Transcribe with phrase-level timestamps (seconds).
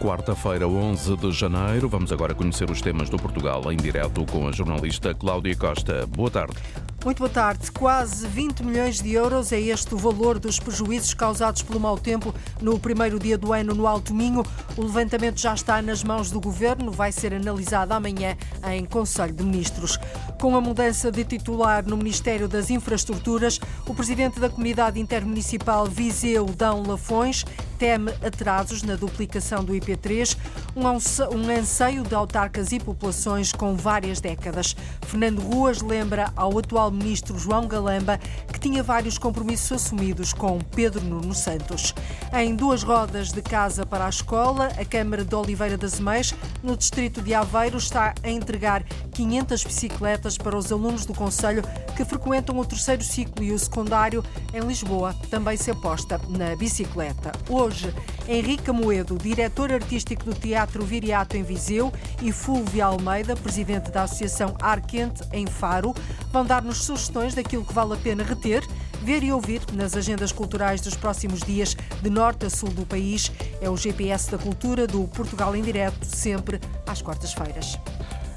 [0.00, 1.88] Quarta-feira, 11 de janeiro.
[1.88, 6.06] Vamos agora conhecer os temas do Portugal em direto com a jornalista Cláudia Costa.
[6.06, 6.56] Boa tarde.
[7.04, 7.70] Muito boa tarde.
[7.70, 12.34] Quase 20 milhões de euros é este o valor dos prejuízos causados pelo mau tempo
[12.60, 14.42] no primeiro dia do ano no Alto Minho.
[14.76, 18.36] O levantamento já está nas mãos do Governo, vai ser analisado amanhã
[18.72, 19.96] em Conselho de Ministros.
[20.40, 26.46] Com a mudança de titular no Ministério das Infraestruturas, o Presidente da Comunidade Intermunicipal Viseu,
[26.46, 27.44] Dão Lafões,
[27.78, 30.36] teme atrasos na duplicação do IP3,
[30.74, 34.74] um anseio de autarcas e populações com várias décadas.
[35.06, 38.18] Fernando Ruas lembra ao atual ministro João Galamba
[38.52, 41.94] que tinha vários compromissos assumidos com Pedro Nuno Santos.
[42.32, 46.76] Em duas rodas de casa para a escola, a Câmara de Oliveira das Meias, no
[46.76, 51.62] distrito de Aveiro, está a entregar 500 bicicletas para os alunos do Conselho
[51.96, 55.14] que frequentam o terceiro ciclo e o secundário em Lisboa.
[55.30, 57.32] Também se aposta na bicicleta.
[57.48, 57.92] Hoje,
[58.28, 64.54] Henrique Moedo, diretor artístico do Teatro Viriato em Viseu, e Fulvio Almeida, presidente da Associação
[64.60, 65.94] Ar Quente em Faro,
[66.32, 68.62] vão dar-nos sugestões daquilo que vale a pena reter,
[69.02, 73.30] ver e ouvir nas agendas culturais dos próximos dias, de norte a sul do país.
[73.60, 77.78] É o GPS da Cultura do Portugal em Direto, sempre às quartas-feiras.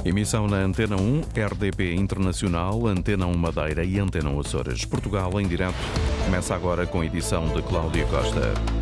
[0.03, 4.83] Emissão na Antena 1, RDP Internacional, Antena 1 Madeira e Antena Açores.
[4.83, 5.75] Portugal em direto
[6.25, 8.80] começa agora com edição de Cláudia Costa.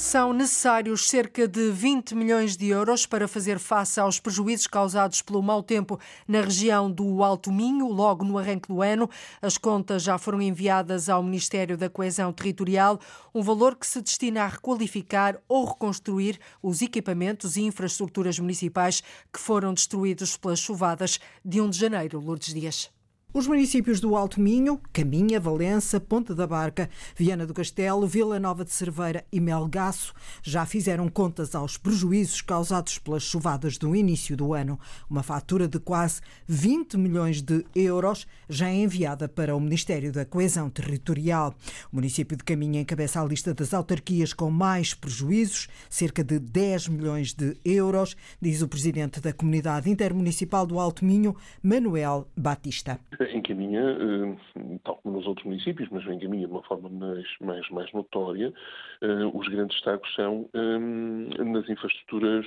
[0.00, 5.42] São necessários cerca de 20 milhões de euros para fazer face aos prejuízos causados pelo
[5.42, 9.10] mau tempo na região do Alto Minho, logo no arranque do ano.
[9.42, 12.98] As contas já foram enviadas ao Ministério da Coesão Territorial,
[13.34, 19.38] um valor que se destina a requalificar ou reconstruir os equipamentos e infraestruturas municipais que
[19.38, 22.18] foram destruídos pelas chuvadas de 1 de janeiro.
[22.18, 22.99] Lourdes Dias.
[23.32, 28.64] Os municípios do Alto Minho, Caminha, Valença, Ponte da Barca, Viana do Castelo, Vila Nova
[28.64, 34.52] de Cerveira e Melgaço já fizeram contas aos prejuízos causados pelas chuvadas do início do
[34.52, 34.80] ano.
[35.08, 40.24] Uma fatura de quase 20 milhões de euros já é enviada para o Ministério da
[40.24, 41.54] Coesão Territorial.
[41.92, 46.88] O município de Caminha encabeça a lista das autarquias com mais prejuízos, cerca de 10
[46.88, 53.80] milhões de euros, diz o presidente da Comunidade Intermunicipal do Alto Minho, Manuel Batista encaminha,
[53.80, 58.52] eh, tal como nos outros municípios, mas encaminha de uma forma mais, mais, mais notória,
[59.00, 62.46] eh, os grandes destaques são eh, nas infraestruturas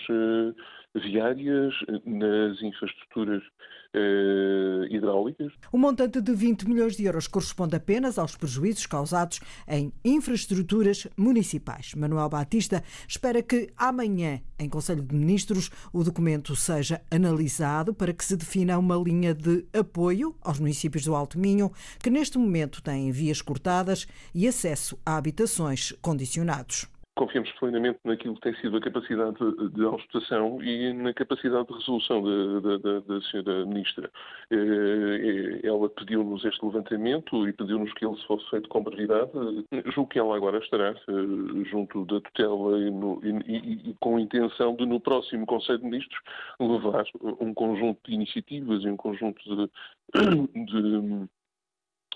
[0.95, 1.73] viárias,
[2.05, 3.43] nas infraestruturas
[4.89, 5.53] hidráulicas.
[5.71, 11.93] O montante de 20 milhões de euros corresponde apenas aos prejuízos causados em infraestruturas municipais.
[11.95, 18.25] Manuel Batista espera que amanhã, em Conselho de Ministros, o documento seja analisado para que
[18.25, 21.71] se defina uma linha de apoio aos municípios do Alto Minho,
[22.01, 26.87] que neste momento têm vias cortadas e acesso a habitações condicionados.
[27.15, 29.37] Confiamos plenamente naquilo que tem sido a capacidade
[29.73, 34.09] de auscultação e na capacidade de resolução da, senhora Ministra.
[34.49, 39.31] Eh, ela pediu-nos este levantamento e pediu-nos que ele fosse feito com brevidade.
[39.93, 44.21] Julgo que ela agora estará eh, junto da tutela e, no, e, e com a
[44.21, 46.19] intenção de, no próximo Conselho de Ministros,
[46.59, 47.05] levar
[47.39, 49.69] um conjunto de iniciativas e um conjunto de,
[50.65, 51.29] de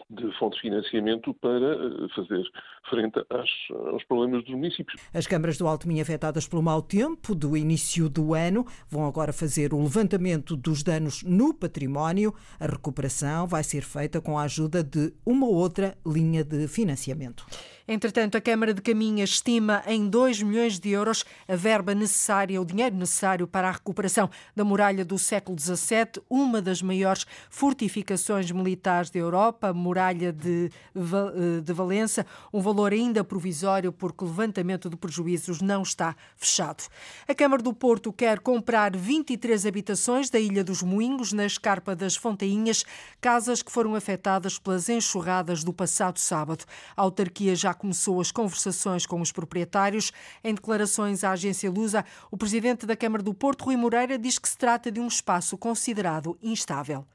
[0.09, 2.44] de fontes de financiamento para eh, fazer
[2.90, 3.50] frente às,
[3.91, 5.02] aos problemas dos municípios.
[5.13, 9.34] As câmaras do Alto Minho afetadas pelo mau tempo do início do ano vão agora
[9.34, 12.34] fazer o levantamento dos danos no património.
[12.59, 17.46] A recuperação vai ser feita com a ajuda de uma ou outra linha de financiamento.
[17.87, 22.65] Entretanto, a Câmara de Caminhas estima em 2 milhões de euros a verba necessária, o
[22.65, 29.09] dinheiro necessário para a recuperação da muralha do século XVII, uma das maiores fortificações militares
[29.09, 34.89] da Europa, a muralha de, eh, de Valença, um valor ainda provisório porque o levantamento
[34.89, 36.83] de prejuízos não está fechado.
[37.25, 42.17] A Câmara do Porto quer comprar 23 habitações da Ilha dos Moinhos, na escarpa das
[42.17, 42.83] Fontainhas,
[43.21, 46.66] casas que foram afetadas pelas enxurradas do passado sábado.
[46.95, 50.12] A autarquia já começou as conversações com os proprietários.
[50.44, 54.50] Em declarações à agência Lusa, o presidente da Câmara do Porto, Rui Moreira, diz que
[54.50, 57.06] se trata de um espaço considerado instável.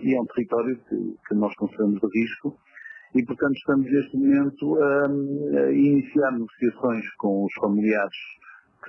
[0.00, 0.78] E é um território
[1.28, 2.56] que, nós consideramos de risco
[3.14, 8.16] e, portanto, estamos neste momento a, iniciar negociações com os familiares.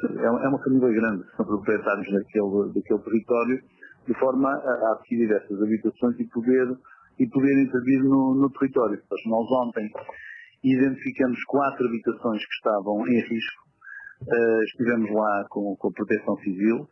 [0.03, 3.63] É, é uma família grande, são proprietários daquele, daquele território,
[4.07, 6.77] de forma a, adquirir essas habitações e poder,
[7.17, 9.01] e poder intervir no, no território.
[9.25, 9.89] Nós ontem
[10.63, 13.69] identificamos quatro habitações que estavam em risco.
[14.21, 16.87] Uh, estivemos lá com, com a Proteção Civil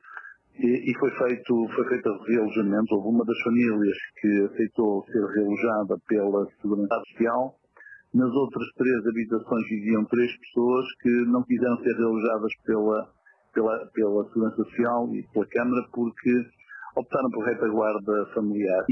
[0.60, 2.96] e, foi, feito, foi feito realojamento.
[2.96, 7.56] Houve uma das famílias que aceitou ser realojada pela Segurança Social.
[8.14, 13.14] Nas outras três habitações viviam três pessoas que não quiseram ser realojadas pela,
[13.54, 16.32] pela, pela Segurança Social e pela Câmara porque
[16.96, 18.86] optaram por retaguarda familiar.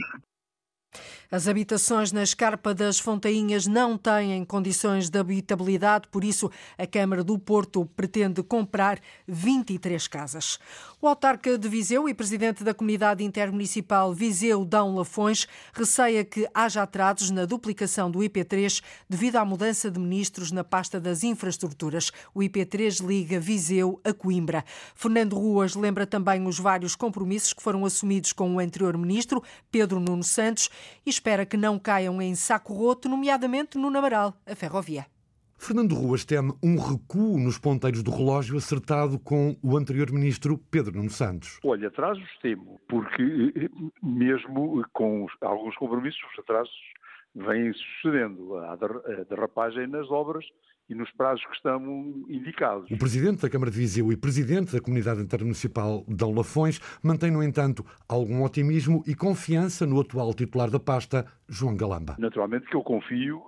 [1.36, 7.26] As habitações na escarpa das Fontainhas não têm condições de habitabilidade, por isso a Câmara
[7.26, 10.58] do Porto pretende comprar 23 casas.
[11.02, 16.82] O autarca de Viseu e presidente da comunidade intermunicipal Viseu Dão Lafões receia que haja
[16.82, 22.12] atrasos na duplicação do IP3 devido à mudança de ministros na pasta das infraestruturas.
[22.34, 24.64] O IP3 liga Viseu a Coimbra.
[24.96, 30.00] Fernando Ruas lembra também os vários compromissos que foram assumidos com o anterior ministro, Pedro
[30.00, 30.70] Nuno Santos,
[31.06, 35.08] e espera que não caiam em saco roto, nomeadamente no Namaral, a ferrovia.
[35.58, 40.96] Fernando Ruas teme um recuo nos ponteiros do relógio acertado com o anterior ministro Pedro
[40.96, 41.60] Nuno Santos.
[41.64, 43.24] Olha, atrasos temo, porque
[43.56, 43.70] eh,
[44.04, 46.76] mesmo com alguns compromissos, os atrasos
[47.34, 48.58] vêm sucedendo.
[48.58, 48.78] A
[49.28, 50.46] derrapagem nas obras
[50.90, 51.82] e nos prazos que estão
[52.30, 52.90] indicados.
[52.92, 57.44] O Presidente da Câmara de Viseu e Presidente da Comunidade Intermunicipal Dão Lafões mantém, no
[57.44, 62.16] entanto, algum otimismo e confiança no atual titular da pasta, João Galamba.
[62.20, 63.42] Naturalmente que eu confio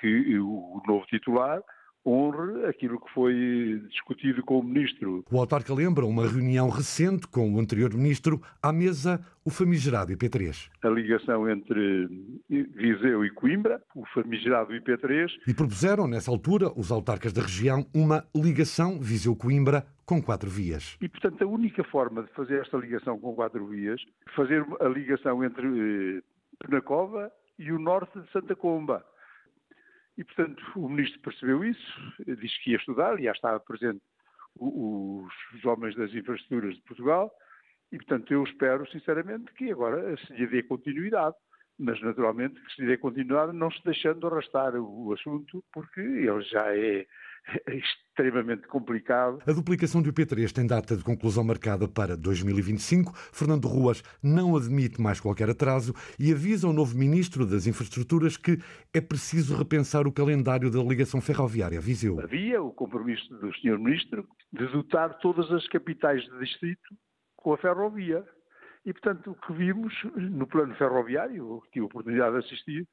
[0.00, 1.62] que o novo titular
[2.04, 5.24] honre aquilo que foi discutido com o Ministro.
[5.30, 10.70] O autarca lembra uma reunião recente com o anterior Ministro à mesa o famigerado IP3.
[10.82, 12.08] A ligação entre
[12.48, 15.30] Viseu e Coimbra, o famigerado IP3.
[15.46, 20.96] E propuseram, nessa altura, os autarcas da região uma ligação Viseu-Coimbra com quatro vias.
[21.00, 24.00] E, portanto, a única forma de fazer esta ligação com quatro vias,
[24.36, 25.66] fazer a ligação entre
[26.18, 26.22] eh,
[26.58, 29.04] Penacova e o norte de Santa Comba
[30.16, 34.02] e, portanto, o ministro percebeu isso, disse que ia estudar, e já estava presente
[34.58, 37.32] os, os homens das infraestruturas de Portugal,
[37.90, 41.36] e, portanto, eu espero, sinceramente, que agora se lhe dê continuidade.
[41.78, 46.42] Mas, naturalmente, que se lhe dê continuidade não se deixando arrastar o assunto, porque ele
[46.42, 47.06] já é é
[47.68, 49.42] extremamente complicado.
[49.46, 53.12] A duplicação do IP3 tem data de conclusão marcada para 2025.
[53.32, 58.58] Fernando Ruas não admite mais qualquer atraso e avisa ao novo Ministro das Infraestruturas que
[58.94, 62.20] é preciso repensar o calendário da ligação ferroviária a Viseu.
[62.20, 63.78] Havia o compromisso do Sr.
[63.78, 66.94] Ministro de dotar todas as capitais de distrito
[67.36, 68.24] com a ferrovia.
[68.84, 72.88] E, portanto, o que vimos no plano ferroviário, que tive a oportunidade de assistir,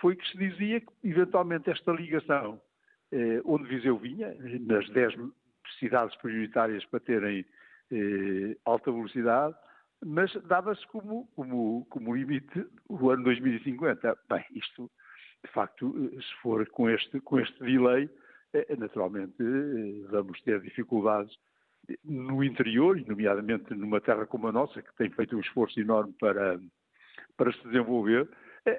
[0.00, 2.60] foi que se dizia que, eventualmente, esta ligação
[3.44, 5.14] onde Viseu vinha, nas 10
[5.78, 7.44] cidades prioritárias para terem
[7.90, 9.54] eh, alta velocidade,
[10.04, 14.18] mas dava-se como, como, como limite o ano 2050.
[14.28, 14.90] Bem, isto,
[15.44, 18.08] de facto, eh, se for com este, com este delay,
[18.52, 21.34] eh, naturalmente eh, vamos ter dificuldades
[22.02, 26.58] no interior, nomeadamente numa terra como a nossa, que tem feito um esforço enorme para,
[27.36, 28.28] para se desenvolver,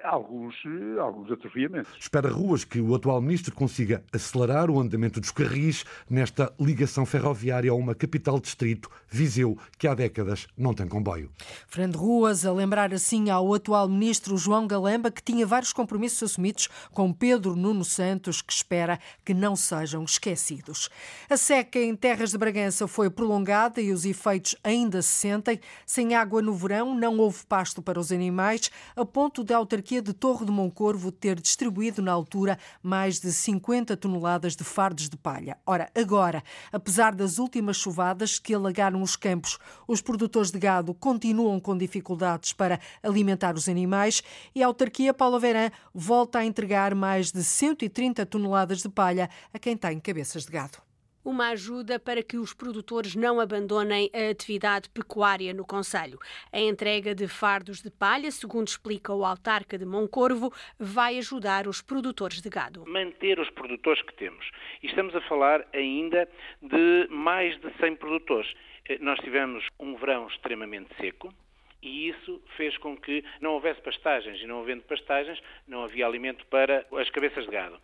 [0.02, 1.92] alguns, eh, alguns atrofiamentos.
[1.98, 7.70] Espera Ruas que o atual ministro consiga acelerar o andamento dos carris nesta ligação ferroviária
[7.70, 11.30] a uma capital distrito, Viseu, que há décadas não tem comboio.
[11.68, 16.68] Fernando Ruas a lembrar assim ao atual ministro João Galamba que tinha vários compromissos assumidos
[16.92, 20.90] com Pedro Nuno Santos, que espera que não sejam esquecidos.
[21.30, 25.60] A seca em terras de Bragança foi prolongada e os efeitos ainda se sentem.
[25.84, 30.00] Sem água no verão, não houve pasto para os animais, a ponto de autarquia autarquia
[30.00, 35.18] de Torre de Moncorvo ter distribuído na altura mais de 50 toneladas de fardos de
[35.18, 35.58] palha.
[35.66, 36.42] Ora, agora,
[36.72, 42.54] apesar das últimas chuvadas que alagaram os campos, os produtores de gado continuam com dificuldades
[42.54, 44.22] para alimentar os animais
[44.54, 49.58] e a autarquia Paulo Verã volta a entregar mais de 130 toneladas de palha a
[49.58, 50.85] quem tem cabeças de gado
[51.26, 56.20] uma ajuda para que os produtores não abandonem a atividade pecuária no Conselho.
[56.52, 61.82] A entrega de fardos de palha, segundo explica o autarca de Moncorvo, vai ajudar os
[61.82, 62.84] produtores de gado.
[62.86, 64.48] Manter os produtores que temos.
[64.80, 66.28] E estamos a falar ainda
[66.62, 68.54] de mais de 100 produtores.
[68.88, 71.34] Eh, nós tivemos um verão extremamente seco,
[71.82, 76.44] e isso fez com que não houvesse pastagens e não havendo pastagens não havia alimento
[76.46, 77.78] para as cabeças de gado.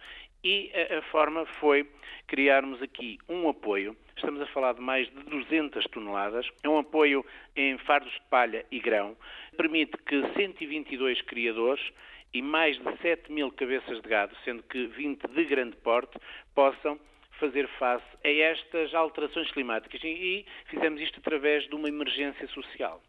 [0.44, 1.88] E a, a, forma foi
[2.26, 7.24] criarmos aqui um apoio, estamos a falar de mais de 200 toneladas, é um apoio
[7.54, 9.16] em fardos de palha e grão,
[9.56, 11.80] permite que 122 criadores
[12.34, 16.18] e mais de 7 mil cabeças de gado, sendo que 20 de grande porte,
[16.54, 16.98] possam
[17.38, 20.00] fazer face a estas alterações climáticas.
[20.02, 23.00] E fizemos isto através de uma emergência social.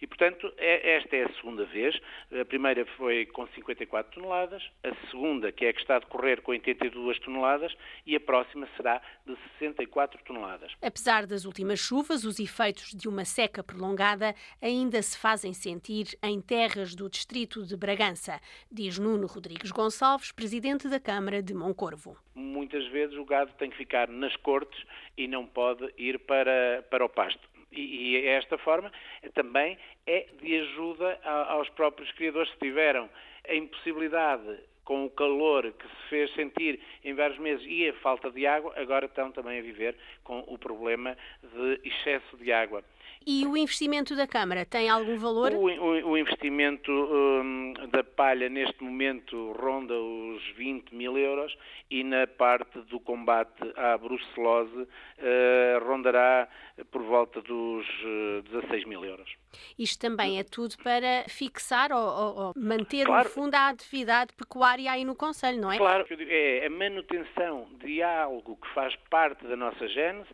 [0.00, 2.00] E, portanto, é, esta é a segunda vez.
[2.40, 6.40] A primeira foi com 54 toneladas, a segunda, que é a que está a decorrer,
[6.42, 7.74] com 82 toneladas,
[8.06, 10.72] e a próxima será de 64 toneladas.
[10.82, 16.40] Apesar das últimas chuvas, os efeitos de uma seca prolongada ainda se fazem sentir em
[16.40, 18.40] terras do distrito de Bragança,
[18.70, 22.16] diz Nuno Rodrigues Gonçalves, presidente da Câmara de Moncorvo.
[22.34, 24.82] Muitas vezes o gado tem que ficar nas cortes
[25.16, 27.49] e não pode ir para, para o pasto.
[27.72, 28.90] E, e esta forma
[29.34, 32.50] também é de ajuda aos próprios criadores.
[32.50, 33.08] Se tiveram
[33.48, 38.30] a impossibilidade com o calor que se fez sentir em vários meses e a falta
[38.30, 42.82] de água, agora estão também a viver com o problema de excesso de água.
[43.26, 45.52] E o investimento da Câmara tem algum valor?
[45.52, 51.54] O, o, o investimento um, da palha neste momento ronda os 20 mil euros
[51.90, 56.48] e na parte do combate à brucelose uh, rondará
[56.90, 59.30] por volta dos uh, eh, 16 mil euros.
[59.78, 63.24] Isto também é tudo para fixar ou, ou, ou manter, claro.
[63.24, 65.76] no fundo, a atividade pecuária aí no Conselho, não é?
[65.76, 70.30] Claro, é a manutenção de algo que faz parte da nossa gênese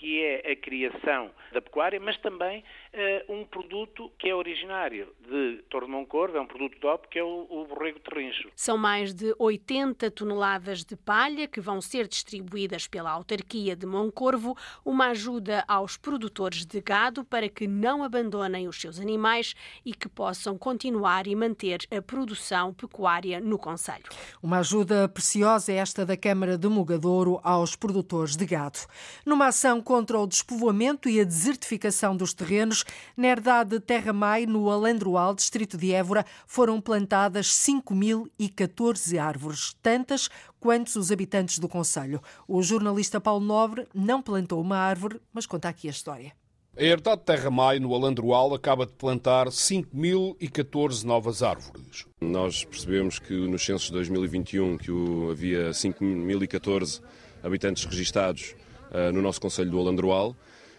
[0.00, 5.60] que é a criação da pecuária, mas também uh, um produto que é originário de
[5.88, 8.48] Moncorvo, é um produto top, que é o, o borrego terrincho.
[8.54, 14.56] São mais de 80 toneladas de palha que vão ser distribuídas pela autarquia de Moncorvo,
[14.84, 19.54] uma ajuda aos produtores de gado para que não abandonem os seus animais
[19.84, 24.04] e que possam continuar e manter a produção pecuária no Conselho.
[24.42, 28.78] Uma ajuda preciosa é esta da Câmara de Mugadouro aos produtores de gado.
[29.24, 32.79] Numa ação contra o despovoamento e a desertificação dos terrenos,
[33.16, 40.28] na herdade de Terra Mai, no Alandroal, distrito de Évora, foram plantadas 5.014 árvores, tantas
[40.58, 42.22] quantos os habitantes do Conselho.
[42.46, 46.32] O jornalista Paulo Nobre não plantou uma árvore, mas conta aqui a história.
[46.76, 52.06] A herdade Terra Mai, no Alandroal, acaba de plantar 5.014 novas árvores.
[52.20, 54.90] Nós percebemos que no censo de 2021 que
[55.30, 57.02] havia 5.014
[57.42, 58.54] habitantes registados
[58.92, 60.36] uh, no nosso Conselho do Alandroal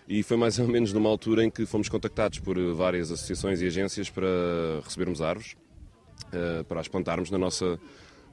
[0.07, 3.67] e foi mais ou menos numa altura em que fomos contactados por várias associações e
[3.67, 4.27] agências para
[4.83, 5.55] recebermos árvores,
[6.31, 7.79] eh, para as plantarmos na nossa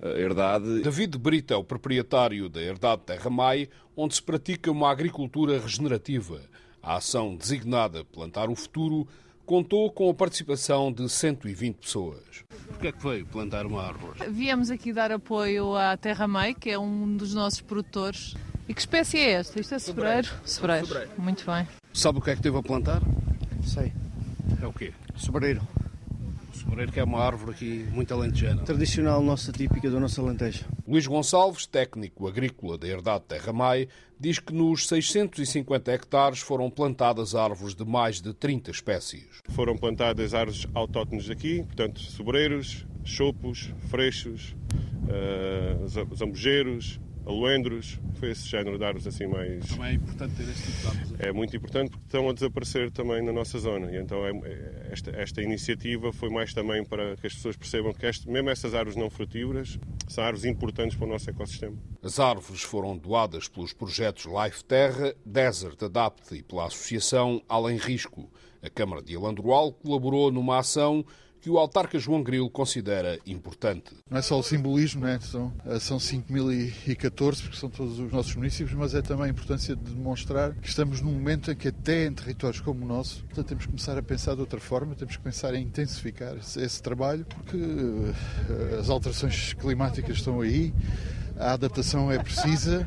[0.03, 0.83] eh, herdade.
[0.83, 6.41] David Brito é o proprietário da Herdade Terra Mai, onde se pratica uma agricultura regenerativa.
[6.83, 9.07] A ação designada Plantar o Futuro
[9.45, 12.45] contou com a participação de 120 pessoas.
[12.67, 14.31] Por que é que veio plantar uma árvore?
[14.31, 18.37] Viemos aqui dar apoio à Terra Mai, que é um dos nossos produtores
[18.69, 19.59] e que espécie é esta?
[19.59, 20.29] Isto é sobreiro?
[20.45, 20.87] Sobreiro.
[20.87, 21.11] sobreiro.
[21.17, 21.67] Muito bem.
[21.95, 23.01] Sabe o que é que teve a plantar?
[23.65, 23.93] Sei.
[24.61, 24.93] É o quê?
[25.17, 25.67] Sobreiro.
[26.53, 28.63] Sobreiro que é uma árvore aqui muito alentejana.
[28.65, 30.67] Tradicional nossa, típica do nosso Alentejo.
[30.87, 33.89] Luís Gonçalves, técnico agrícola da Herdade Terra Mai,
[34.21, 39.41] diz que nos 650 hectares foram plantadas árvores de mais de 30 espécies.
[39.51, 44.55] Foram plantadas árvores autóctones aqui, portanto, sobreiros, chopos, freixos,
[45.05, 49.67] uh, zambujeiros, alendros, foi esse género de árvores assim mais...
[49.67, 52.91] Também é importante ter este tipo de árvores É muito importante porque estão a desaparecer
[52.91, 57.17] também na nossa zona e então é, é, esta, esta iniciativa foi mais também para
[57.17, 61.07] que as pessoas percebam que este, mesmo essas árvores não frutívoras são árvores importantes para
[61.07, 61.77] o nosso ecossistema.
[62.03, 68.31] As árvores foram doadas pelos projetos Life Terra, Desert Adapt e pela Associação Além Risco.
[68.63, 71.05] A Câmara de Alandroal colaborou numa ação
[71.41, 73.95] que o autarca João Grilo considera importante.
[74.11, 75.19] Não é só o simbolismo, né?
[75.21, 79.75] são, eh, são 5.014, porque são todos os nossos municípios, mas é também a importância
[79.77, 83.47] de demonstrar que estamos num momento em que até em territórios como o nosso, portanto,
[83.47, 86.83] temos que começar a pensar de outra forma, temos que pensar em intensificar esse, esse
[86.83, 90.73] trabalho, porque uh, as alterações climáticas estão aí,
[91.39, 92.87] a adaptação é precisa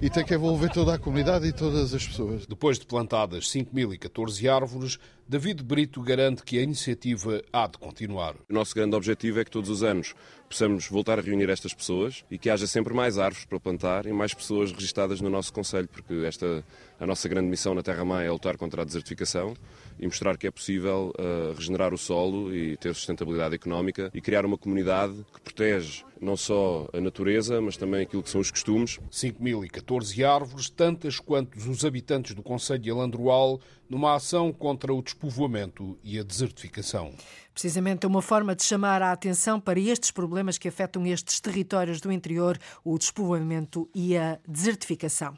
[0.00, 2.46] e tem que envolver toda a comunidade e todas as pessoas.
[2.46, 4.98] Depois de plantadas 5.014 árvores,
[5.28, 8.34] David Brito garante que a iniciativa há de continuar.
[8.48, 10.14] O nosso grande objetivo é que todos os anos
[10.48, 14.12] possamos voltar a reunir estas pessoas e que haja sempre mais árvores para plantar e
[14.12, 16.64] mais pessoas registadas no nosso Conselho, porque esta
[16.98, 19.54] a nossa grande missão na Terra-Mãe é lutar contra a desertificação
[19.98, 24.46] e mostrar que é possível uh, regenerar o solo e ter sustentabilidade económica e criar
[24.46, 28.98] uma comunidade que protege não só a natureza, mas também aquilo que são os costumes.
[29.10, 35.98] 5.014 árvores, tantas quantos os habitantes do Conselho de Alandroal, numa ação contra o despovoamento
[36.02, 37.12] e a desertificação.
[37.56, 42.02] Precisamente é uma forma de chamar a atenção para estes problemas que afetam estes territórios
[42.02, 45.32] do interior, o despovoamento e a desertificação.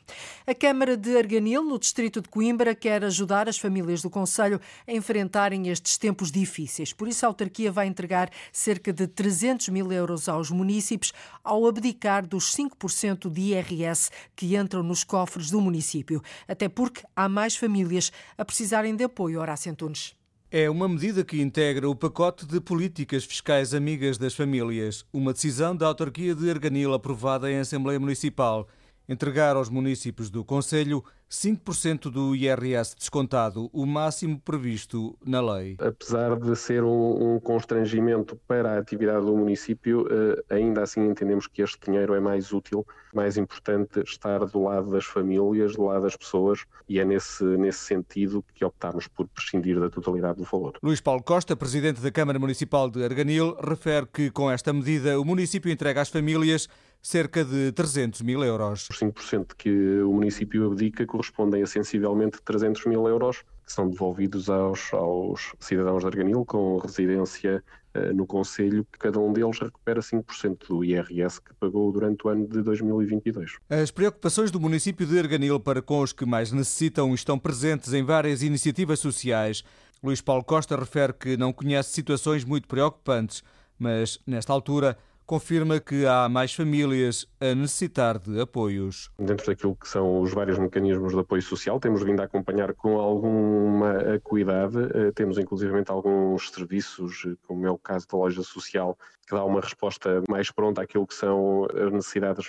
[0.44, 4.92] A Câmara de Arganil, no distrito de Coimbra, quer ajudar as famílias do Conselho a
[4.92, 6.92] enfrentarem estes tempos difíceis.
[6.92, 11.12] Por isso, a autarquia vai entregar cerca de 300 mil euros aos municípios
[11.44, 16.20] ao abdicar dos 5% de IRS que entram nos cofres do município.
[16.48, 19.40] Até porque há mais famílias a precisarem de apoio.
[19.40, 20.16] Horácio Antunes.
[20.50, 25.76] É uma medida que integra o pacote de políticas fiscais amigas das famílias, uma decisão
[25.76, 28.66] da autarquia de Arganil aprovada em Assembleia Municipal
[29.08, 35.76] entregar aos municípios do Conselho 5% do IRS descontado, o máximo previsto na lei.
[35.78, 41.46] Apesar de ser um, um constrangimento para a atividade do município, eh, ainda assim entendemos
[41.46, 46.02] que este dinheiro é mais útil, mais importante estar do lado das famílias, do lado
[46.02, 50.78] das pessoas, e é nesse, nesse sentido que optámos por prescindir da totalidade do valor.
[50.82, 55.24] Luís Paulo Costa, presidente da Câmara Municipal de Arganil, refere que com esta medida o
[55.24, 56.68] município entrega às famílias
[57.02, 58.88] cerca de 300 mil euros.
[58.90, 64.48] Os 5% que o município abdica correspondem a sensivelmente 300 mil euros que são devolvidos
[64.48, 67.62] aos, aos cidadãos de Arganil com residência
[67.94, 72.30] uh, no Conselho, que cada um deles recupera 5% do IRS que pagou durante o
[72.30, 73.58] ano de 2022.
[73.68, 78.02] As preocupações do município de Arganil para com os que mais necessitam estão presentes em
[78.02, 79.62] várias iniciativas sociais.
[80.02, 83.42] Luís Paulo Costa refere que não conhece situações muito preocupantes,
[83.78, 84.96] mas, nesta altura,
[85.28, 89.10] confirma que há mais famílias a necessitar de apoios.
[89.18, 92.98] Dentro daquilo que são os vários mecanismos de apoio social, temos vindo a acompanhar com
[92.98, 99.34] alguma acuidade, eh, temos inclusivamente alguns serviços, como é o caso da loja social, que
[99.34, 102.48] dá uma resposta mais pronta àquilo que são as necessidades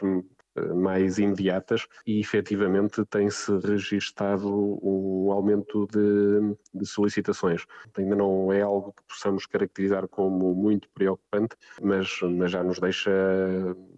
[0.75, 4.49] mais imediatas e efetivamente tem-se registado
[4.81, 7.65] um aumento de, de, solicitações.
[7.97, 13.11] Ainda não é algo que possamos caracterizar como muito preocupante, mas, mas já nos deixa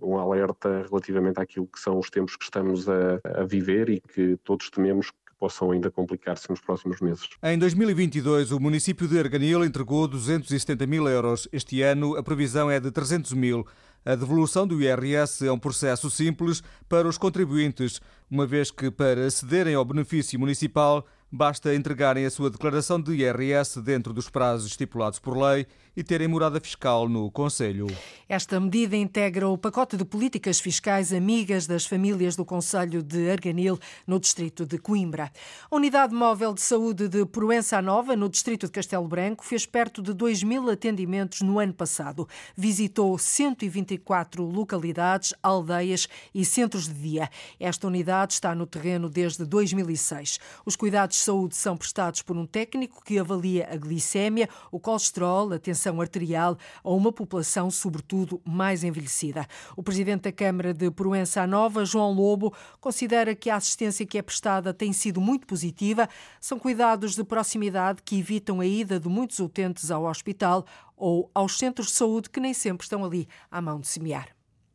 [0.02, 4.38] um alerta relativamente àquilo que são os tempos que estamos a, a viver e que
[4.44, 7.28] todos tememos possam ainda complicar-se nos próximos meses.
[7.42, 11.48] Em 2022, o município de Arganil entregou 270 mil euros.
[11.52, 13.66] Este ano, a previsão é de 300 mil.
[14.04, 19.26] A devolução do IRS é um processo simples para os contribuintes, uma vez que, para
[19.26, 25.18] acederem ao benefício municipal, basta entregarem a sua declaração de IRS dentro dos prazos estipulados
[25.18, 27.88] por lei e terem morada fiscal no Conselho.
[28.28, 33.78] Esta medida integra o pacote de políticas fiscais amigas das famílias do Conselho de Arganil,
[34.08, 35.32] no distrito de Coimbra.
[35.70, 40.02] A Unidade Móvel de Saúde de Proença Nova, no distrito de Castelo Branco, fez perto
[40.02, 42.28] de 2 mil atendimentos no ano passado.
[42.56, 47.30] Visitou 124 localidades, aldeias e centros de dia.
[47.60, 50.40] Esta unidade está no terreno desde 2006.
[50.66, 55.60] Os cuidados saúde são prestados por um técnico que avalia a glicémia, o colesterol, a
[55.60, 59.46] tensão arterial a uma população, sobretudo, mais envelhecida.
[59.76, 64.22] O presidente da Câmara de Proença Nova, João Lobo, considera que a assistência que é
[64.22, 66.08] prestada tem sido muito positiva.
[66.40, 70.66] São cuidados de proximidade que evitam a ida de muitos utentes ao hospital
[70.98, 74.30] ou aos centros de saúde que nem sempre estão ali à mão de semear.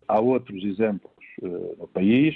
[0.08, 2.34] Há outros exemplos uh, no país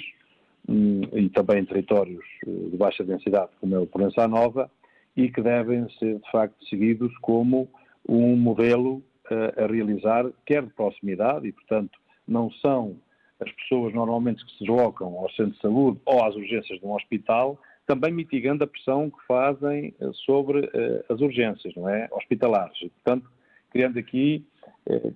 [0.67, 4.69] e também em territórios uh, de baixa densidade, como é o Proença Nova,
[5.15, 7.67] e que devem ser, de facto, seguidos como
[8.07, 12.95] um modelo uh, a realizar, quer de proximidade, e portanto não são
[13.39, 16.93] as pessoas normalmente que se deslocam ao centro de saúde ou às urgências de um
[16.93, 20.69] hospital, também mitigando a pressão que fazem eh, sobre
[21.09, 22.07] as urgências, não é?
[22.11, 22.77] Hospitalares.
[22.79, 23.27] E, portanto,
[23.71, 24.45] criando aqui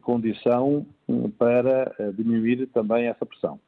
[0.01, 0.85] condição
[1.37, 3.59] para diminuir também essa pressão.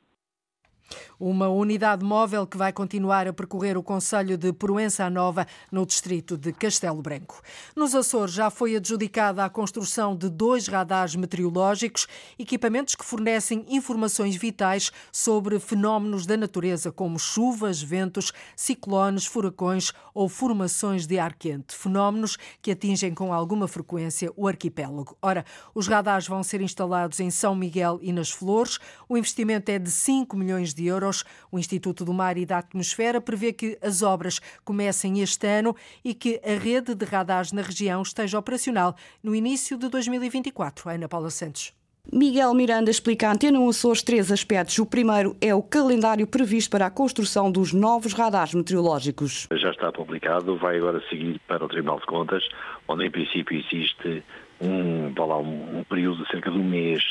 [1.20, 6.38] Uma unidade móvel que vai continuar a percorrer o Conselho de Proença Nova, no distrito
[6.38, 7.42] de Castelo Branco.
[7.76, 14.36] Nos Açores já foi adjudicada a construção de dois radares meteorológicos, equipamentos que fornecem informações
[14.36, 21.76] vitais sobre fenómenos da natureza, como chuvas, ventos, ciclones, furacões ou formações de ar quente.
[21.76, 25.18] Fenómenos que atingem com alguma frequência o arquipélago.
[25.22, 28.80] Ora, os radares vão ser instalados em São Miguel e nas Flores.
[29.10, 31.24] O investimento é de 5 milhões de euros.
[31.52, 36.14] O Instituto do Mar e da Atmosfera prevê que as obras comecem este ano e
[36.14, 40.90] que a rede de radares na região esteja operacional no início de 2024.
[40.90, 41.74] Ana Paula Santos.
[42.12, 44.80] Miguel Miranda explica à Antena 1 Açores três aspectos.
[44.80, 49.48] O primeiro é o calendário previsto para a construção dos novos radares meteorológicos.
[49.52, 52.48] Já está publicado, vai agora seguir para o Tribunal de Contas,
[52.88, 54.24] onde em princípio existe
[54.62, 57.04] um, lá, um, período de cerca de um mês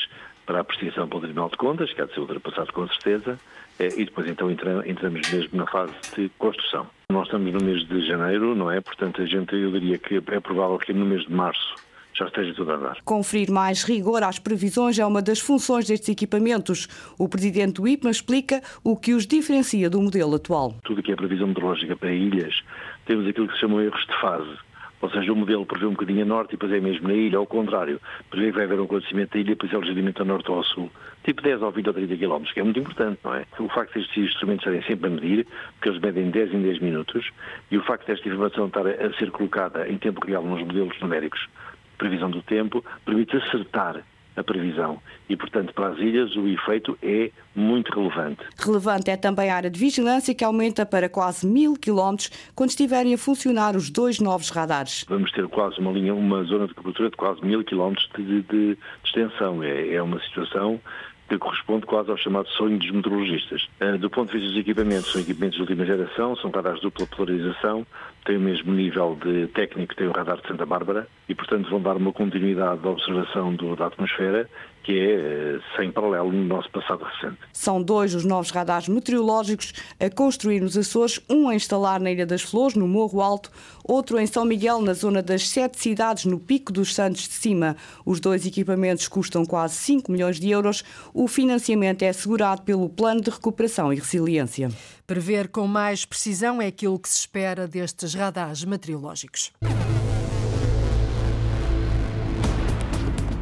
[0.47, 3.37] para a apreciação pelo Tribunal de Contas, que há de ser ultrapassado com certeza,
[3.79, 6.87] e depois então entramos mesmo na fase de construção.
[7.11, 8.81] Nós estamos no mês de janeiro, não é?
[8.81, 11.75] Portanto, a gente, eu diria que é provável que no mês de março
[12.13, 12.97] já esteja tudo a dar.
[13.05, 16.87] Conferir mais rigor às previsões é uma das funções destes equipamentos.
[17.17, 20.75] O presidente do IPMA explica o que os diferencia do modelo atual.
[20.83, 22.63] Tudo que é previsão meteorológica para ilhas,
[23.05, 24.66] temos aquilo que se chamam erros de fase
[25.01, 27.37] Ou seja, o modelo prevê um bocadinho a norte e depois é mesmo na ilha,
[27.37, 28.01] ao contrário.
[28.29, 30.57] Prevê que vai haver um acontecimento da ilha e depois é ligeiramente a norte ou
[30.57, 30.91] ao sul.
[31.23, 33.45] Tipo 10 ou 20 ou 30 km, que é muito importante, não é?
[33.59, 36.79] O facto de estes instrumentos estarem sempre a medir, porque eles medem 10 em 10
[36.79, 37.29] minutos,
[37.69, 41.47] e o facto desta informação estar a ser colocada em tempo real nos modelos numéricos
[41.97, 44.03] previsão do tempo, permite acertar
[44.37, 45.01] a previsão.
[45.27, 48.41] E, portanto, para as ilhas o efeito é muito relevante.
[48.57, 53.13] Relevante é também a área de vigilância, que aumenta para quase mil quilómetros quando estiverem
[53.13, 55.03] a funcionar os dois novos radares.
[55.09, 58.77] Vamos ter quase uma linha, uma zona de cobertura de quase mil quilómetros de, de,
[59.03, 59.63] extensão.
[59.63, 60.79] É, é uma situação
[61.27, 63.67] que corresponde quase ao chamado sonho dos meteorologistas.
[63.81, 67.05] Uh, do ponto de vista dos equipamentos, são equipamentos de última geração, são radares dupla
[67.07, 67.85] polarização,
[68.27, 71.69] têm o mesmo nível de técnico que tem o radar de Santa Bárbara e, portanto,
[71.69, 74.49] vão dar uma continuidade da observação do, da atmosfera
[74.87, 77.37] que é eh, sem paralelo no nosso passado recente.
[77.51, 82.25] São dois os novos radares meteorológicos a construir nos Açores, um a instalar na Ilha
[82.25, 83.51] das Flores, no Morro Alto,
[83.83, 87.75] outro em São Miguel, na zona das sete cidades, no Pico dos Santos de Cima.
[88.05, 90.85] Os dois equipamentos custam quase 5 milhões de euros.
[91.13, 94.69] O financiamento é assegurado pelo Plano de Recuperação e Resiliência.
[95.07, 99.53] Prever com mais precisão é aquilo que se espera destes radares meteorológicos.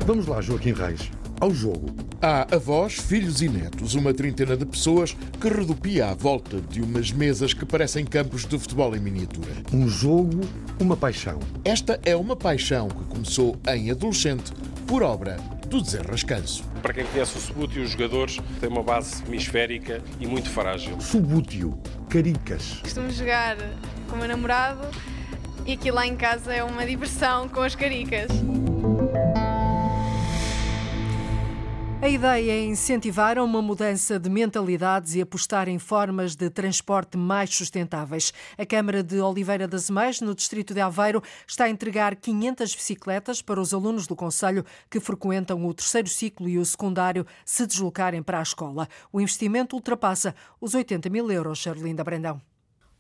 [0.06, 1.94] Vamos lá, Joaquim Reis ao jogo.
[2.22, 7.12] Há avós, filhos e netos, uma trintena de pessoas que redupia à volta de umas
[7.12, 9.52] mesas que parecem campos de futebol em miniatura.
[9.74, 10.42] Um jogo,
[10.80, 11.40] uma paixão.
[11.64, 14.52] Esta é uma paixão que começou em adolescente,
[14.88, 16.64] por obra do Zé Rascanço.
[16.82, 21.00] Para quem conhece o Subútil, os jogadores têm uma base hemisférica e muito frágil.
[21.02, 22.80] Subútil, caricas.
[22.82, 23.58] Costumo jogar
[24.10, 24.88] com o meu namorado
[25.66, 28.30] e aqui lá em casa é uma diversão com as caricas.
[32.06, 37.50] A ideia é incentivar uma mudança de mentalidades e apostar em formas de transporte mais
[37.50, 38.32] sustentáveis.
[38.60, 43.42] A Câmara de Oliveira das Meias, no distrito de Aveiro, está a entregar 500 bicicletas
[43.42, 48.22] para os alunos do Conselho que frequentam o terceiro ciclo e o secundário se deslocarem
[48.22, 48.88] para a escola.
[49.12, 52.40] O investimento ultrapassa os 80 mil euros, Charlinda Brandão.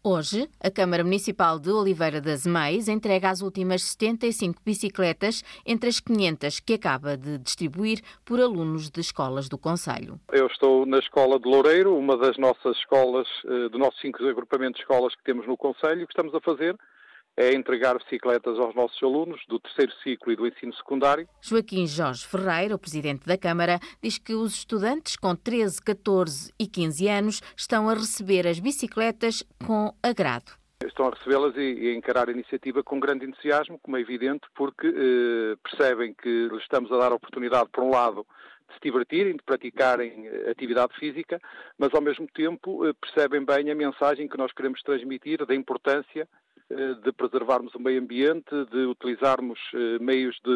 [0.07, 5.99] Hoje, a Câmara Municipal de Oliveira das Meias entrega as últimas 75 bicicletas entre as
[5.99, 10.19] 500 que acaba de distribuir por alunos de escolas do Conselho.
[10.31, 14.75] Eu estou na Escola de Loureiro, uma das nossas escolas, eh, do nossos cinco agrupamentos
[14.75, 16.05] de escolas que temos no Conselho.
[16.05, 16.77] Que estamos a fazer
[17.37, 21.27] é entregar bicicletas aos nossos alunos do terceiro ciclo e do ensino secundário.
[21.41, 26.67] Joaquim Jorge Ferreira, o presidente da Câmara, diz que os estudantes com 13, 14 e
[26.67, 30.53] 15 anos estão a receber as bicicletas com agrado.
[30.85, 34.87] Estão a recebê-las e, a encarar a iniciativa com grande entusiasmo, como é evidente, porque
[34.87, 38.25] eh, percebem que lhes estamos a dar a oportunidade, por um lado,
[38.67, 41.41] de se divertirem, de praticarem eh, atividade física,
[41.77, 46.27] mas ao mesmo tempo eh, percebem bem a mensagem que nós queremos transmitir da importância
[46.69, 50.51] de preservarmos o meio ambiente, de utilizarmos eh, meios de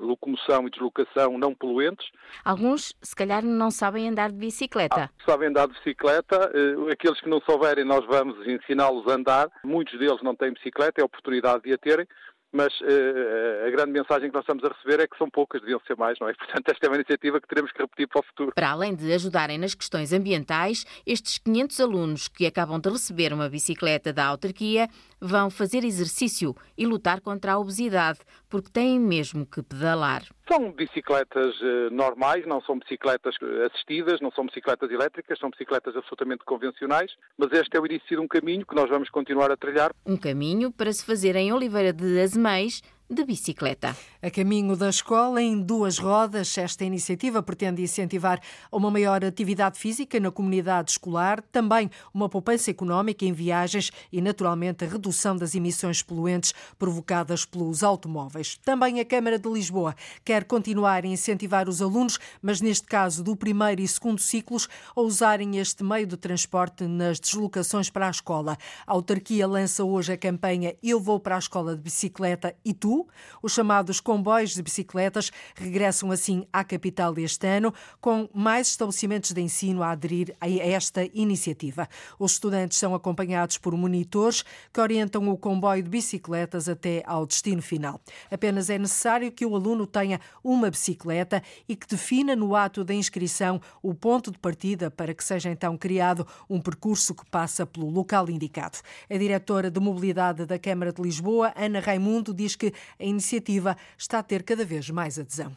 [0.00, 2.06] locomoção e deslocação não poluentes.
[2.44, 5.10] Alguns, se calhar, não sabem andar de bicicleta.
[5.12, 6.52] Ah, sabem andar de bicicleta.
[6.54, 9.50] Eh, aqueles que não souberem, nós vamos ensiná-los a andar.
[9.64, 12.06] Muitos deles não têm bicicleta, é a oportunidade de a terem
[12.52, 15.80] mas uh, a grande mensagem que nós estamos a receber é que são poucas, deviam
[15.86, 16.34] ser mais, não é?
[16.38, 18.52] Portanto, esta é uma iniciativa que teremos que repetir para o futuro.
[18.54, 23.48] Para além de ajudarem nas questões ambientais, estes 500 alunos que acabam de receber uma
[23.48, 24.88] bicicleta da autarquia
[25.20, 30.22] vão fazer exercício e lutar contra a obesidade, porque têm mesmo que pedalar.
[30.48, 33.34] São bicicletas uh, normais, não são bicicletas
[33.66, 38.18] assistidas, não são bicicletas elétricas, são bicicletas absolutamente convencionais, mas este é o início de
[38.18, 39.92] um caminho que nós vamos continuar a trilhar.
[40.04, 43.96] Um caminho para se fazer em Oliveira de Azeméis de bicicleta.
[44.22, 50.20] A caminho da escola em duas rodas, esta iniciativa pretende incentivar uma maior atividade física
[50.20, 56.02] na comunidade escolar, também uma poupança económica em viagens e, naturalmente, a redução das emissões
[56.02, 58.60] poluentes provocadas pelos automóveis.
[58.64, 63.34] Também a Câmara de Lisboa quer continuar a incentivar os alunos, mas neste caso do
[63.34, 68.56] primeiro e segundo ciclos, a usarem este meio de transporte nas deslocações para a escola.
[68.86, 72.99] A autarquia lança hoje a campanha Eu Vou para a Escola de Bicicleta e Tu,
[73.42, 79.40] os chamados comboios de bicicletas regressam assim à capital este ano, com mais estabelecimentos de
[79.40, 81.88] ensino a aderir a esta iniciativa.
[82.18, 87.62] Os estudantes são acompanhados por monitores que orientam o comboio de bicicletas até ao destino
[87.62, 88.00] final.
[88.30, 92.94] Apenas é necessário que o aluno tenha uma bicicleta e que defina no ato da
[92.94, 97.90] inscrição o ponto de partida para que seja então criado um percurso que passa pelo
[97.90, 98.78] local indicado.
[99.08, 104.18] A diretora de mobilidade da Câmara de Lisboa, Ana Raimundo, diz que a iniciativa está
[104.18, 105.56] a ter cada vez mais adesão.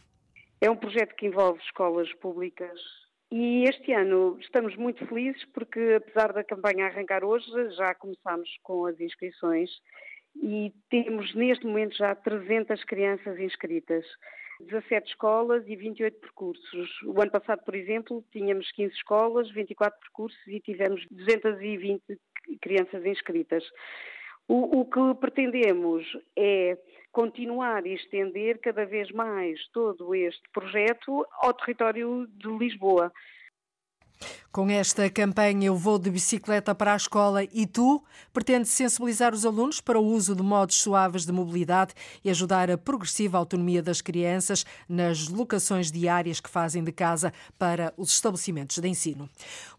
[0.62, 2.80] É um projeto que envolve escolas públicas
[3.36, 8.86] e este ano estamos muito felizes porque, apesar da campanha arrancar hoje, já começámos com
[8.86, 9.72] as inscrições
[10.36, 14.06] e temos neste momento já 300 crianças inscritas.
[14.60, 17.02] 17 escolas e 28 percursos.
[17.06, 22.04] O ano passado, por exemplo, tínhamos 15 escolas, 24 percursos e tivemos 220
[22.62, 23.63] crianças inscritas.
[24.47, 26.77] O, o, que pretendemos é
[27.12, 33.12] continuar e estender cada vez mais todo este projeto ao território de Lisboa.
[34.53, 37.99] Com esta campanha Eu Vou de Bicicleta para a Escola e Tu,
[38.31, 42.77] pretende sensibilizar os alunos para o uso de modos suaves de mobilidade e ajudar a
[42.77, 48.88] progressiva autonomia das crianças nas locações diárias que fazem de casa para os estabelecimentos de
[48.88, 49.27] ensino.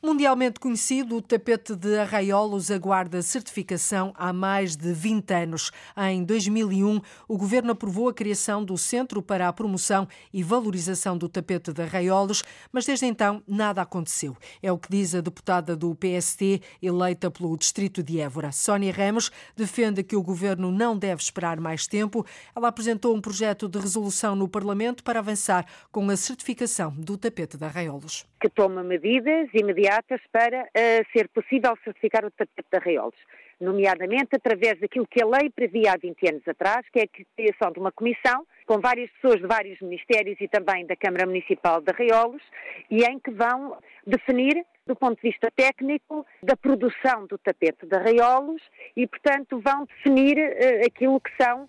[0.03, 5.71] Mundialmente conhecido, o tapete de Arraiolos aguarda certificação há mais de 20 anos.
[5.97, 11.29] Em 2001, o governo aprovou a criação do Centro para a Promoção e Valorização do
[11.29, 14.34] Tapete de Arraiolos, mas desde então nada aconteceu.
[14.63, 18.53] É o que diz a deputada do PST, eleita pelo Distrito de Évora.
[18.53, 22.25] Sónia Ramos defende que o governo não deve esperar mais tempo.
[22.55, 27.57] Ela apresentou um projeto de resolução no Parlamento para avançar com a certificação do tapete
[27.57, 28.27] de arraiolos.
[28.41, 33.15] Que toma medidas imediatas para uh, ser possível certificar o tapete de arraiolos
[33.61, 37.73] nomeadamente através daquilo que a lei previa há 20 anos atrás, que é a criação
[37.73, 41.91] de uma comissão com várias pessoas de vários ministérios e também da Câmara Municipal de
[41.91, 42.43] Arraiolos,
[42.91, 47.97] e em que vão definir, do ponto de vista técnico, da produção do tapete de
[47.97, 48.63] arraiolos
[48.97, 51.69] e, portanto, vão definir uh, aquilo que são uh,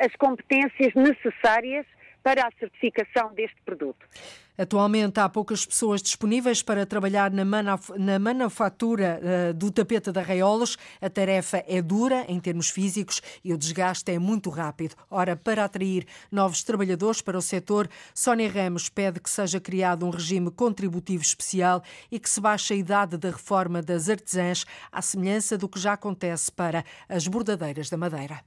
[0.00, 1.86] as competências necessárias
[2.24, 4.06] para a certificação deste produto.
[4.56, 10.18] Atualmente há poucas pessoas disponíveis para trabalhar na, manuf na manufatura uh, do tapete de
[10.18, 10.78] arraiolos.
[11.02, 14.94] A tarefa é dura em termos físicos e o desgaste é muito rápido.
[15.10, 20.10] Ora, para atrair novos trabalhadores para o setor, Sónia Ramos pede que seja criado um
[20.10, 25.58] regime contributivo especial e que se baixe a idade da reforma das artesãs, à semelhança
[25.58, 28.40] do que já acontece para as bordadeiras da Madeira.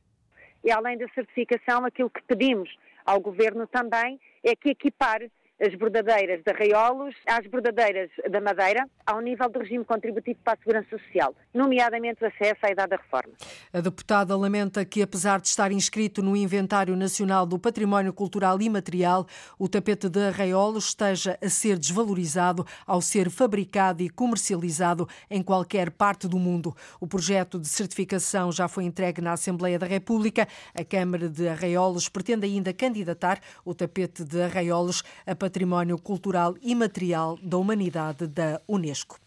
[0.63, 2.69] E além da certificação, aquilo que pedimos
[3.07, 9.19] ao Governo também é que equipare as bordadeiras de arraiolos às bordadeiras da madeira, ao
[9.21, 13.33] nível do regime contributivo para a segurança social, nomeadamente o acesso à idade da reforma.
[13.73, 19.25] A deputada lamenta que, apesar de estar inscrito no Inventário Nacional do Património Cultural Imaterial,
[19.57, 25.89] o tapete de arraiolos esteja a ser desvalorizado ao ser fabricado e comercializado em qualquer
[25.89, 26.75] parte do mundo.
[26.99, 30.47] O projeto de certificação já foi entregue na Assembleia da República.
[30.75, 37.39] A Câmara de Arraiolos pretende ainda candidatar o tapete de arraiolos a Património Cultural Imaterial
[37.41, 39.17] da Humanidade da Unesco.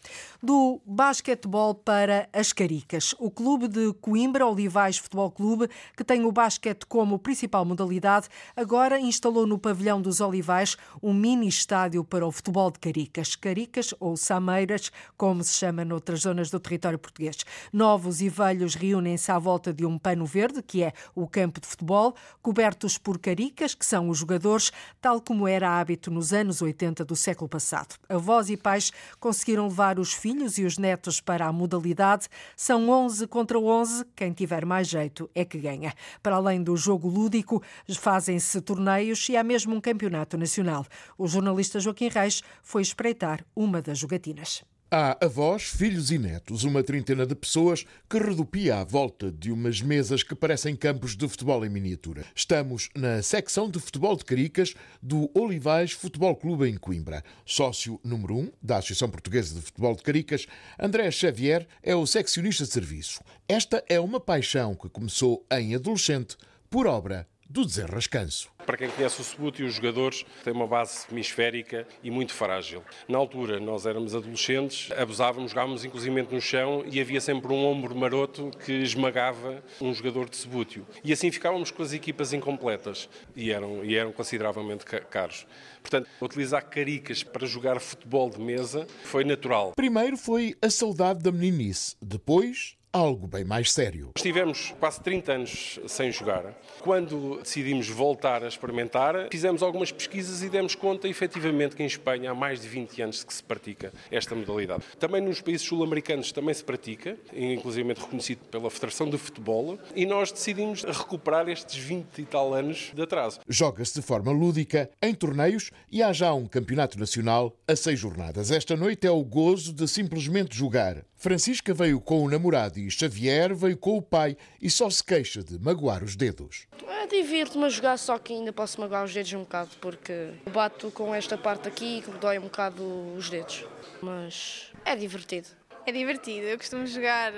[0.43, 3.13] Do basquetebol para as Caricas.
[3.19, 8.99] O clube de Coimbra, Olivais Futebol Clube, que tem o basquete como principal modalidade, agora
[8.99, 13.35] instalou no pavilhão dos Olivais um mini estádio para o futebol de Caricas.
[13.35, 17.45] Caricas ou Sameiras, como se chama noutras zonas do território português.
[17.71, 21.67] Novos e velhos reúnem-se à volta de um pano verde, que é o campo de
[21.67, 27.05] futebol, cobertos por caricas, que são os jogadores, tal como era hábito nos anos 80
[27.05, 27.93] do século passado.
[28.09, 32.27] Avós e pais conseguiram levar os filhos e os netos para a modalidade.
[32.55, 34.05] São 11 contra 11.
[34.15, 35.93] Quem tiver mais jeito é que ganha.
[36.23, 37.61] Para além do jogo lúdico,
[37.97, 40.85] fazem-se torneios e há mesmo um campeonato nacional.
[41.17, 44.63] O jornalista Joaquim Reis foi espreitar uma das jogatinas.
[44.93, 49.81] Há avós, filhos e netos, uma trintena de pessoas que redupia à volta de umas
[49.81, 52.25] mesas que parecem campos de futebol em miniatura.
[52.35, 57.23] Estamos na secção de futebol de Caricas do Olivais Futebol Clube em Coimbra.
[57.45, 60.45] Sócio número 1 um da Associação Portuguesa de Futebol de Caricas,
[60.77, 63.21] André Xavier é o seccionista de serviço.
[63.47, 66.35] Esta é uma paixão que começou em adolescente
[66.69, 68.49] por obra do desenrascanço.
[68.65, 72.81] Para quem conhece o Subúrdio, os jogadores têm uma base hemisférica e muito frágil.
[73.09, 77.93] Na altura, nós éramos adolescentes, abusávamos, jogávamos inclusive no chão e havia sempre um ombro
[77.93, 80.87] maroto que esmagava um jogador de Subúrdio.
[81.03, 85.45] E assim ficávamos com as equipas incompletas e eram, e eram consideravelmente caros.
[85.81, 89.73] Portanto, utilizar caricas para jogar futebol de mesa foi natural.
[89.75, 94.11] Primeiro foi a saudade da meninice, depois algo bem mais sério.
[94.15, 96.53] Estivemos quase 30 anos sem jogar.
[96.81, 102.31] Quando decidimos voltar a experimentar, fizemos algumas pesquisas e demos conta, efetivamente, que em Espanha
[102.31, 104.83] há mais de 20 anos que se pratica esta modalidade.
[104.99, 110.31] Também nos países sul-americanos também se pratica, inclusive reconhecido pela Federação de Futebol, e nós
[110.31, 113.39] decidimos recuperar estes 20 e tal anos de atraso.
[113.47, 118.51] Joga-se de forma lúdica, em torneios, e há já um campeonato nacional a seis jornadas.
[118.51, 121.05] Esta noite é o gozo de simplesmente jogar.
[121.21, 125.43] Francisca veio com o namorado e Xavier veio com o pai e só se queixa
[125.43, 126.65] de magoar os dedos.
[126.87, 130.89] É, Divirto-me a jogar, só que ainda posso magoar os dedos um bocado, porque bato
[130.89, 132.83] com esta parte aqui que dói um bocado
[133.15, 133.63] os dedos.
[134.01, 135.47] Mas é divertido.
[135.85, 136.47] É divertido.
[136.47, 137.31] Eu costumo jogar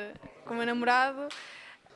[0.45, 1.27] com o meu namorado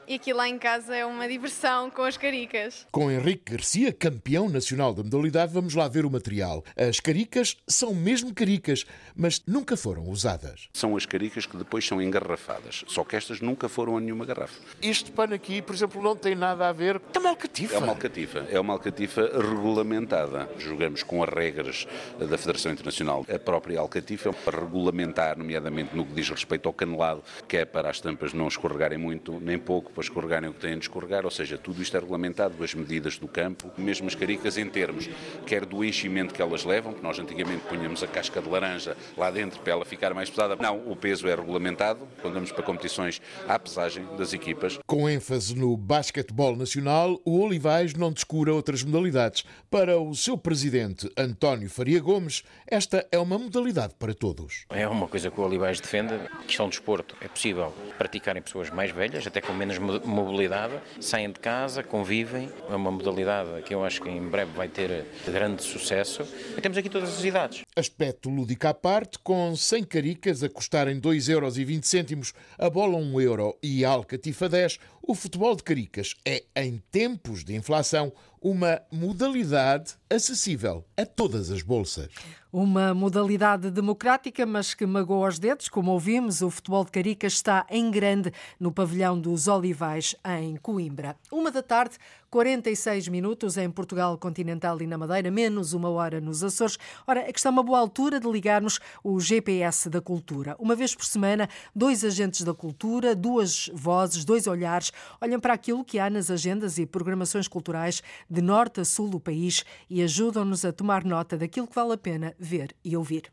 [0.08, 2.88] e aqui lá em casa é uma diversão com as caricas.
[2.92, 6.64] Com Henrique Garcia, campeão nacional da modalidade, vamos lá ver o material.
[6.78, 10.70] As caricas são mesmo caricas, mas nunca foram usadas.
[10.74, 14.58] São as caricas que depois são engarrafadas, só que estas nunca foram a nenhuma garrafa.
[14.82, 17.02] Este pano aqui, por exemplo, não tem nada a ver.
[17.14, 17.76] É uma alcatifa.
[17.76, 18.48] É uma alcatifa.
[18.50, 20.50] É uma alcatifa regulamentada.
[20.58, 21.86] Jogamos com as regras
[22.18, 23.26] da Federação Internacional.
[23.34, 27.66] A própria alcatifa é para regulamentar, nomeadamente no que diz respeito ao canelado, que é
[27.66, 31.26] para as tampas não escorregarem muito nem pouco, para escorregarem o que têm de escorregar,
[31.26, 35.10] ou seja, tudo isto é regulamentado, as medidas do campo, mesmo as caricas em termos,
[35.44, 39.32] quer do enchimento que elas levam, que nós antigamente punhamos a casca de laranja lá
[39.32, 40.56] dentro para ela ficar mais pesada.
[40.56, 44.78] Não, o peso é regulamentado, quando vamos para competições, há pesagem das equipas.
[44.86, 49.44] Com ênfase no basquetebol nacional, o Olivais não descura outras modalidades.
[49.68, 54.66] Para o seu presidente, António Faria Gomes, esta é uma modalidade para todos.
[54.70, 56.14] É uma coisa que o Olivais defende,
[56.46, 57.18] questão de desporto.
[57.20, 62.50] É possível praticarem pessoas mais velhas, até com menos mobilidade, saem de casa, convivem.
[62.70, 66.28] É uma modalidade que eu acho que em breve vai ter grande sucesso.
[66.58, 67.64] E temos aqui todas as idades.
[67.76, 73.58] Aspecto lúdico à parte, com 100 caricas a custarem 2,20 euros, a bola 1 euro
[73.62, 79.96] e a alcatifa 10, o futebol de caricas é, em tempos de inflação, uma modalidade
[80.10, 82.10] acessível a todas as bolsas.
[82.52, 85.70] Uma modalidade democrática, mas que magoa os dedos.
[85.70, 91.16] Como ouvimos, o futebol de Caricas está em grande no pavilhão dos Olivais, em Coimbra.
[91.32, 91.98] Uma da tarde,
[92.30, 96.78] 46 minutos em Portugal continental e na Madeira, menos uma hora nos Açores.
[97.06, 100.56] Ora, é que está uma boa altura de ligarmos o GPS da cultura.
[100.60, 105.86] Uma vez por semana, dois agentes da cultura, duas vozes, dois olhares, olham para aquilo
[105.86, 110.66] que há nas agendas e programações culturais de norte a sul do país e ajudam-nos
[110.66, 113.32] a tomar nota daquilo que vale a pena ver e ouvir.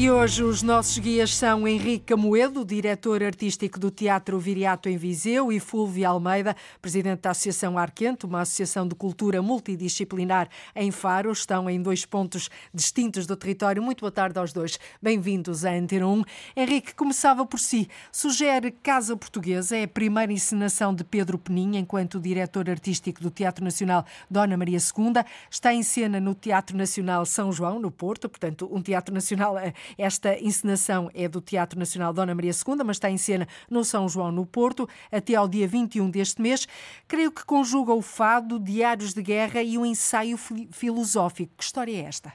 [0.00, 5.52] E hoje os nossos guias são Henrique Camoedo, diretor artístico do Teatro Viriato em Viseu,
[5.52, 11.30] e Fulvio Almeida, presidente da Associação Arquento, uma associação de cultura multidisciplinar em Faro.
[11.30, 13.82] Estão em dois pontos distintos do território.
[13.82, 14.80] Muito boa tarde aos dois.
[15.02, 16.24] Bem-vindos à Antena 1.
[16.56, 17.86] Henrique, começava por si.
[18.10, 23.62] Sugere Casa Portuguesa, é a primeira encenação de Pedro Peninha enquanto diretor artístico do Teatro
[23.62, 25.22] Nacional Dona Maria II.
[25.50, 29.74] Está em cena no Teatro Nacional São João, no Porto, portanto, um Teatro Nacional eh,
[29.98, 34.08] esta encenação é do Teatro Nacional Dona Maria II, mas está em cena no São
[34.08, 36.66] João, no Porto, até ao dia 21 deste mês.
[37.08, 41.52] Creio que conjuga o fado, diários de guerra e um ensaio filosófico.
[41.56, 42.32] Que história é esta?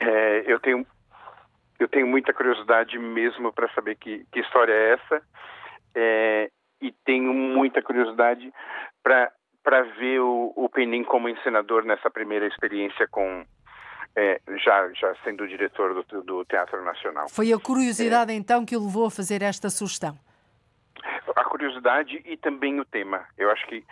[0.00, 0.86] É, eu tenho
[1.78, 5.22] eu tenho muita curiosidade mesmo para saber que, que, história é essa
[5.94, 6.50] é,
[6.80, 8.52] e tenho muita curiosidade
[9.02, 13.46] para ver o, o Penin como encenador nessa primeira experiência com,
[14.16, 17.28] é, já, já sendo diretor do, do, Teatro Nacional.
[17.28, 20.18] Foi a curiosidade, é, então, que o levou a fazer esta sugestão?
[21.34, 23.24] A curiosidade e também o tema.
[23.38, 23.84] Eu acho que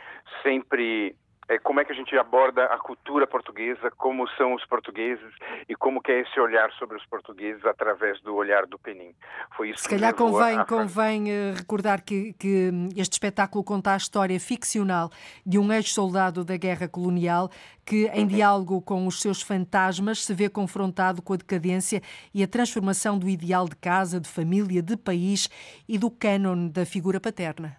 [0.42, 1.14] sempre
[1.48, 5.34] é, como é que a gente aborda a cultura portuguesa, como são os portugueses
[5.68, 9.14] e como que é esse olhar sobre os portugueses através do olhar do Penin.
[9.56, 14.38] Foi isso Se calhar convém, convém eh, recordar que, que, este espetáculo conta a história
[14.38, 15.08] ficcional
[15.44, 17.48] de um ex-soldado da guerra colonial
[17.84, 18.26] que, em uhum.
[18.26, 22.02] diálogo com os seus fantasmas, se vê confrontado com a decadência
[22.34, 25.48] e a transformação do ideal de casa, de família, de país
[25.88, 27.76] e do cânon da figura paterna.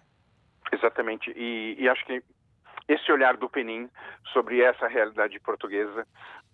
[0.72, 1.32] Exatamente.
[1.36, 2.20] E, e acho que
[2.92, 3.88] esse olhar do Penin
[4.32, 6.06] sobre essa realidade portuguesa,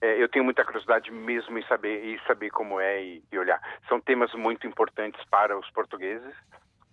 [0.03, 3.61] é, eu tenho muita curiosidade mesmo em saber e saber como é e, e olhar.
[3.88, 6.35] São temas muito importantes para os portugueses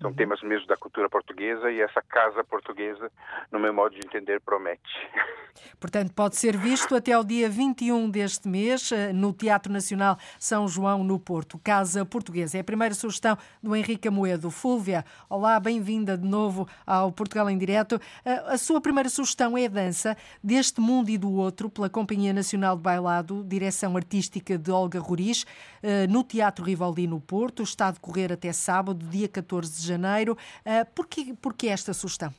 [0.03, 0.15] são uhum.
[0.17, 3.09] temas mesmo da cultura portuguesa e essa casa portuguesa,
[3.49, 4.81] no meu modo de entender, promete.
[5.79, 10.67] Portanto, pode ser visto até ao dia 21 deste mês eh, no Teatro Nacional São
[10.67, 11.59] João, no Porto.
[11.63, 12.57] Casa Portuguesa.
[12.57, 14.49] É a primeira sugestão do Henrique Amoedo.
[14.49, 17.99] Fúlvia, olá, bem-vinda de novo ao Portugal em Direto.
[18.25, 22.33] Eh, a sua primeira sugestão é a dança deste mundo e do outro, pela Companhia
[22.33, 25.45] Nacional de Bailado, direção artística de Olga Roriz,
[25.81, 27.63] eh, no Teatro Rivaldi, no Porto.
[27.63, 29.92] Está a decorrer até sábado, dia 14 de janeiro.
[30.33, 32.33] Uh, porquê, porquê esta sugestão?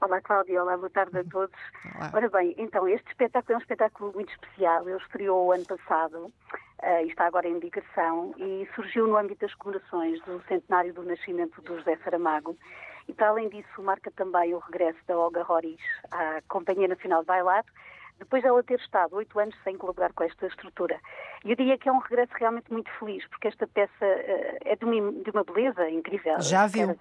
[0.00, 0.62] Olá, Cláudia.
[0.62, 1.56] Olá, boa tarde a todos.
[1.94, 2.10] Olá.
[2.12, 4.88] Ora bem, então, este espetáculo é um espetáculo muito especial.
[4.88, 9.46] Ele estreou o ano passado uh, e está agora em digressão e surgiu no âmbito
[9.46, 12.56] das comemorações do centenário do nascimento do José Saramago.
[13.08, 17.26] E, para além disso, marca também o regresso da Olga Roriz à Companhia Nacional de
[17.26, 17.68] Bailado,
[18.18, 20.98] depois dela ter estado oito anos sem colaborar com esta estrutura.
[21.44, 24.76] E eu diria que é um regresso realmente muito feliz, porque esta peça uh, é
[24.76, 26.40] de uma, de uma beleza incrível.
[26.40, 26.90] Já viu?
[26.90, 27.00] Uh,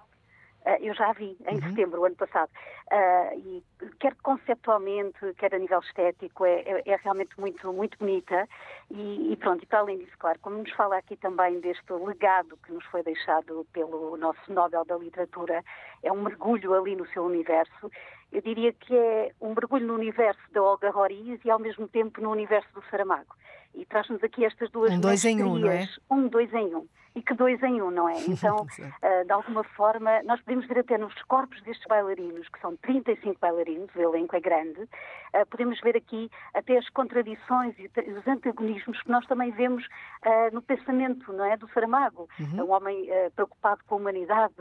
[0.82, 1.70] eu já a vi em uhum.
[1.70, 2.50] setembro, o ano passado.
[2.92, 3.64] Uh, e
[4.00, 8.48] quer conceptualmente, quer a nível estético, é, é, é realmente muito, muito bonita.
[8.90, 12.58] E, e, pronto, e para além disso, claro, como nos fala aqui também deste legado
[12.66, 15.64] que nos foi deixado pelo nosso Nobel da Literatura,
[16.02, 17.92] é um mergulho ali no seu universo.
[18.32, 22.22] Eu diria que é um mergulho no universo da Olga Roriz e ao mesmo tempo
[22.22, 23.36] no universo do Saramago.
[23.76, 25.88] E traz-nos aqui estas duas Um dois em um, não é?
[26.10, 28.14] Um dois em um e que dois em um, não é?
[28.44, 32.76] Então, uh, de alguma forma, nós podemos ver até nos corpos destes bailarinos, que são
[32.78, 38.28] 35 bailarinos, o elenco é grande, uh, podemos ver aqui até as contradições e os
[38.28, 41.56] antagonismos que nós também vemos uh, no pensamento, não é?
[41.56, 42.28] Do Saramago.
[42.40, 42.60] Uhum.
[42.60, 44.54] É um homem preocupado com a humanidade,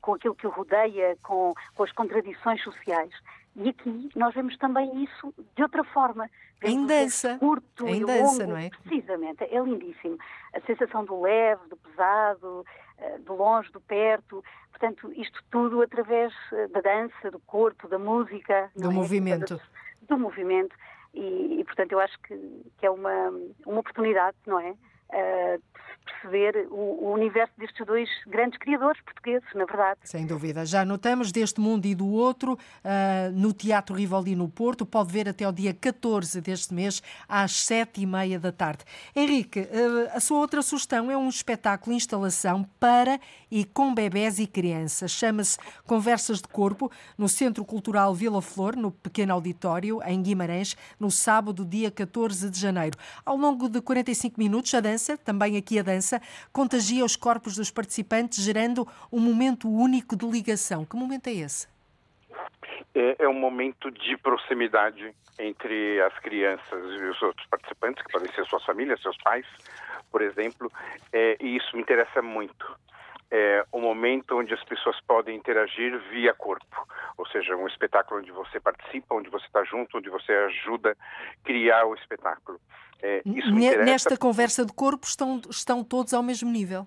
[0.00, 3.12] com aquilo que o rodeia, com, com as contradições sociais.
[3.56, 6.28] E aqui nós vemos também isso de outra forma.
[6.60, 7.38] Vemos em dança.
[7.38, 8.70] Curto em e dança, longo, não é?
[8.70, 10.18] Precisamente, é lindíssimo.
[10.54, 12.64] A sensação do leve, do pesado,
[12.98, 14.44] eh, do longe, do perto.
[14.70, 18.70] Portanto, isto tudo através eh, da dança, do corpo, da música.
[18.76, 18.94] Do é?
[18.94, 19.60] movimento.
[20.02, 20.74] Do, do movimento.
[21.14, 22.36] E, e, portanto, eu acho que,
[22.78, 23.32] que é uma,
[23.66, 24.70] uma oportunidade, não é?
[25.10, 25.62] Uh,
[26.08, 30.00] perceber o, o, universo destes dois grandes criadores portugueses, na verdade.
[30.04, 30.64] Sem dúvida.
[30.64, 32.58] Já notamos deste mundo e do outro uh,
[33.32, 34.86] no Teatro Rivoli no Porto.
[34.86, 38.84] Pode ver até o dia 14 deste mês, às sete e meia da tarde.
[39.14, 44.46] Henrique, uh, a sua outra sugestão é um espetáculo instalação para e com bebés e
[44.46, 45.10] crianças.
[45.10, 51.10] Chama-se Conversas de Corpo, no Centro Cultural Vila Flor, no pequeno auditório, em Guimarães, no
[51.10, 52.96] sábado, dia 14 de janeiro.
[53.24, 56.22] Ao longo de 45 minutos, a dança, também aqui a dança, dança
[56.52, 60.84] contagia os corpos dos participantes, gerando um momento único de ligação.
[60.84, 61.68] Que momento é esse?
[62.94, 68.32] É, é um momento de proximidade entre as crianças e os outros participantes, que podem
[68.32, 69.46] ser suas famílias, seus pais,
[70.10, 70.70] por exemplo,
[71.12, 72.66] é, e isso me interessa muito.
[73.30, 78.32] É um momento onde as pessoas podem interagir via corpo, ou seja, um espetáculo onde
[78.32, 82.58] você participa, onde você está junto, onde você ajuda a criar o espetáculo.
[83.02, 83.22] É,
[83.84, 86.86] Nesta conversa de corpo estão, estão todos ao mesmo nível?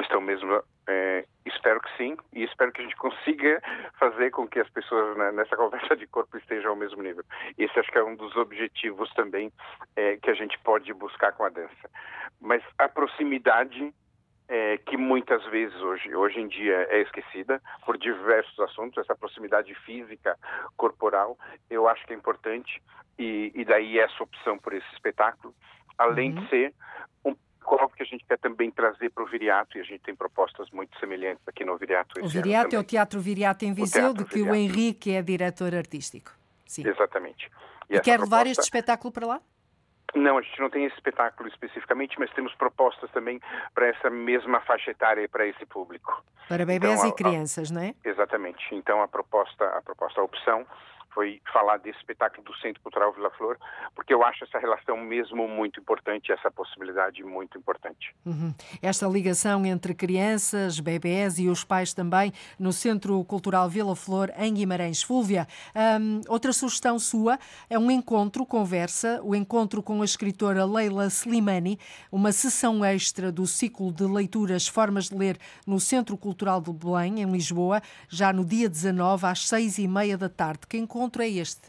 [0.00, 0.62] Estão mesmo.
[0.86, 3.62] É, espero que sim, e espero que a gente consiga
[3.98, 7.22] fazer com que as pessoas né, nessa conversa de corpo estejam ao mesmo nível.
[7.58, 9.52] Esse acho que é um dos objetivos também
[9.94, 11.90] é, que a gente pode buscar com a dança.
[12.40, 13.92] Mas a proximidade
[14.48, 19.74] é, que muitas vezes hoje, hoje em dia é esquecida por diversos assuntos, essa proximidade
[19.84, 20.36] física,
[20.76, 21.38] corporal,
[21.68, 22.82] eu acho que é importante
[23.18, 25.54] e, e daí essa opção por esse espetáculo,
[25.98, 26.44] além uhum.
[26.44, 26.74] de ser
[27.24, 27.36] um
[27.66, 30.70] algo que a gente quer também trazer para o Viriato e a gente tem propostas
[30.70, 32.24] muito semelhantes aqui no Viriato.
[32.24, 34.52] O Viriato é o Teatro Viriato em Viseu, de que Viriato.
[34.52, 36.32] o Henrique é diretor artístico.
[36.66, 36.88] Sim.
[36.88, 37.50] Exatamente.
[37.90, 38.36] E, e quer proposta...
[38.36, 39.42] levar este espetáculo para lá?
[40.14, 43.40] Não, a gente não tem esse espetáculo especificamente, mas temos propostas também
[43.74, 46.22] para essa mesma faixa etária e para esse público.
[46.48, 47.94] Para bebês então, a, e crianças, não é?
[48.02, 48.74] Exatamente.
[48.74, 50.66] Então a proposta, a proposta, a opção
[51.18, 53.58] foi falar desse espetáculo do Centro Cultural Vila Flor,
[53.92, 58.14] porque eu acho essa relação mesmo muito importante, essa possibilidade muito importante.
[58.24, 58.54] Uhum.
[58.80, 64.54] Esta ligação entre crianças, bebés e os pais também no Centro Cultural Vila Flor, em
[64.54, 65.02] Guimarães.
[65.02, 65.48] Fúlvia,
[66.00, 67.36] um, outra sugestão sua
[67.68, 71.80] é um encontro, conversa, o encontro com a escritora Leila Slimani,
[72.12, 77.22] uma sessão extra do ciclo de leituras Formas de Ler no Centro Cultural de Belém,
[77.22, 80.60] em Lisboa, já no dia 19, às seis e meia da tarde.
[80.68, 81.68] Que encontro encontro é este?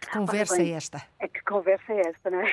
[0.00, 1.02] Que conversa bem, é esta?
[1.20, 2.46] É que conversa é esta, não é?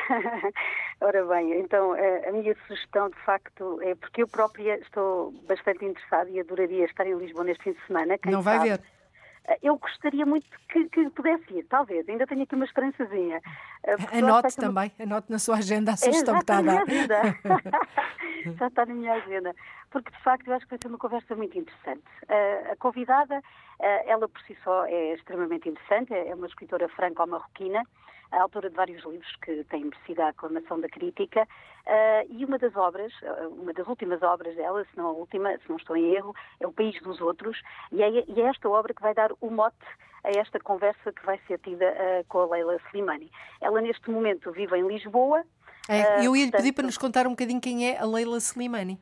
[1.01, 6.29] Ora bem, então a, minha sugestão de facto é porque eu própria estou bastante interessada
[6.29, 8.19] e adoraria estar em Lisboa neste fim de semana.
[8.25, 8.81] Não vai sabe, ver.
[9.63, 12.07] Eu gostaria muito que, que, pudesse ir, talvez.
[12.07, 13.41] Ainda tenho aqui uma esperançazinha.
[13.83, 15.05] Eh, anote também, uma...
[15.05, 16.83] anote na sua agenda a sugestão que está a dar.
[18.57, 19.55] Já está na minha agenda.
[19.89, 22.03] Porque, de facto, eu acho que vai ser uma conversa muito interessante.
[22.23, 23.41] Uh, a convidada,
[23.79, 27.83] ela por si só é extremamente interessante, é uma escritora franco-marroquina,
[28.31, 32.57] a autora de vários livros que têm merecido a aclamação da crítica, uh, e uma
[32.57, 33.11] das obras,
[33.51, 36.67] uma das últimas obras dela, se não a última, se não estou em erro, é
[36.67, 37.61] O País dos Outros,
[37.91, 39.85] e é, e é esta obra que vai dar o mote
[40.23, 43.31] a esta conversa que vai ser tida uh, com a Leila Slimani.
[43.61, 45.43] Ela, neste momento, vive em Lisboa.
[45.87, 48.99] É, eu ia lhe pedir para nos contar um bocadinho quem é a Leila Slimani.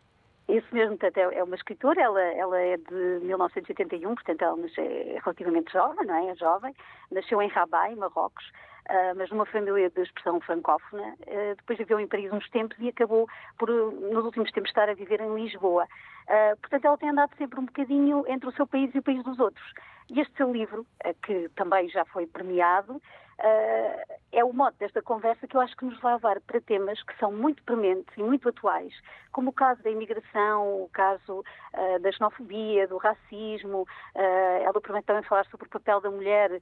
[0.48, 5.20] Isso mesmo, portanto, é, é uma escritora, ela, ela é de 1981, portanto, ela é
[5.22, 6.32] relativamente jovem, não é?
[6.32, 6.74] É jovem.
[7.12, 8.50] Nasceu em Rabat, em Marrocos,
[8.90, 11.16] uh, mas numa família de expressão francófona.
[11.22, 13.28] Uh, depois viveu em Paris uns tempos e acabou
[13.58, 15.84] por, nos últimos tempos, estar a viver em Lisboa.
[15.84, 19.24] Uh, portanto, ela tem andado sempre um bocadinho entre o seu país e o país
[19.24, 19.66] dos outros.
[20.10, 20.86] E este seu livro,
[21.24, 23.02] que também já foi premiado,
[23.40, 27.02] Uh, é o mote desta conversa que eu acho que nos vai levar para temas
[27.04, 28.94] que são muito prementes e muito atuais,
[29.32, 33.84] como o caso da imigração, o caso uh, da xenofobia, do racismo.
[34.16, 36.60] Uh, ela promete também falar sobre o papel da mulher,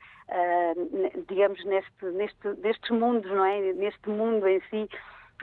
[1.28, 3.74] digamos, neste, neste, nestes mundos, não é?
[3.74, 4.90] Neste mundo em si.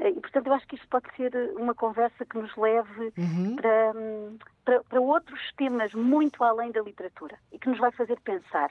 [0.01, 3.57] E, portanto, eu acho que isto pode ser uma conversa que nos leve uhum.
[3.57, 3.93] para,
[4.64, 8.70] para, para outros temas muito além da literatura e que nos vai fazer pensar.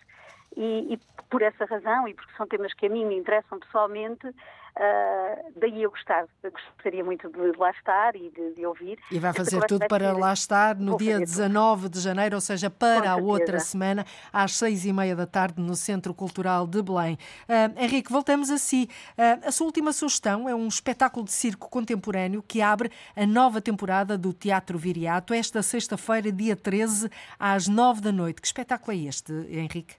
[0.55, 0.99] E, e,
[1.29, 4.27] por essa razão, e porque são temas que a mim me interessam pessoalmente,
[4.75, 8.99] uh, daí eu gostar, eu gostaria muito de lá estar e de, de ouvir.
[9.11, 11.93] E vai fazer tudo para lá estar no dia 19 tudo.
[11.93, 15.75] de janeiro, ou seja, para a outra semana, às seis e meia da tarde, no
[15.75, 17.17] Centro Cultural de Belém.
[17.47, 18.89] Uh, Henrique, voltamos a si.
[19.17, 23.61] Uh, a sua última sugestão é um espetáculo de circo contemporâneo que abre a nova
[23.61, 27.09] temporada do Teatro Viriato, esta sexta-feira, dia 13,
[27.39, 28.41] às nove da noite.
[28.41, 29.95] Que espetáculo é este, Henrique?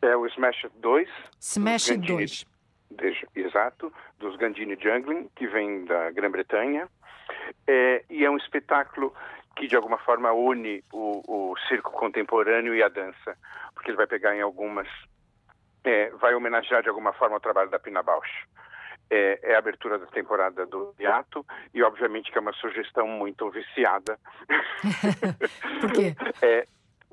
[0.00, 1.08] É o Smash 2.
[1.40, 2.57] Smash 2.
[3.34, 6.88] Exato, dos Gandini Jungling, que vem da Grã-Bretanha.
[7.66, 9.14] É, e é um espetáculo
[9.56, 13.36] que, de alguma forma, une o, o, circo contemporâneo e a dança,
[13.74, 14.88] porque ele vai pegar em algumas.
[15.84, 18.30] É, vai homenagear, de alguma forma, o trabalho da Pina Bausch.
[19.10, 21.42] É, é, a abertura da temporada do teatro
[21.72, 24.18] e obviamente que é uma sugestão muito viciada.
[25.80, 26.14] Por quê?
[26.42, 26.68] É,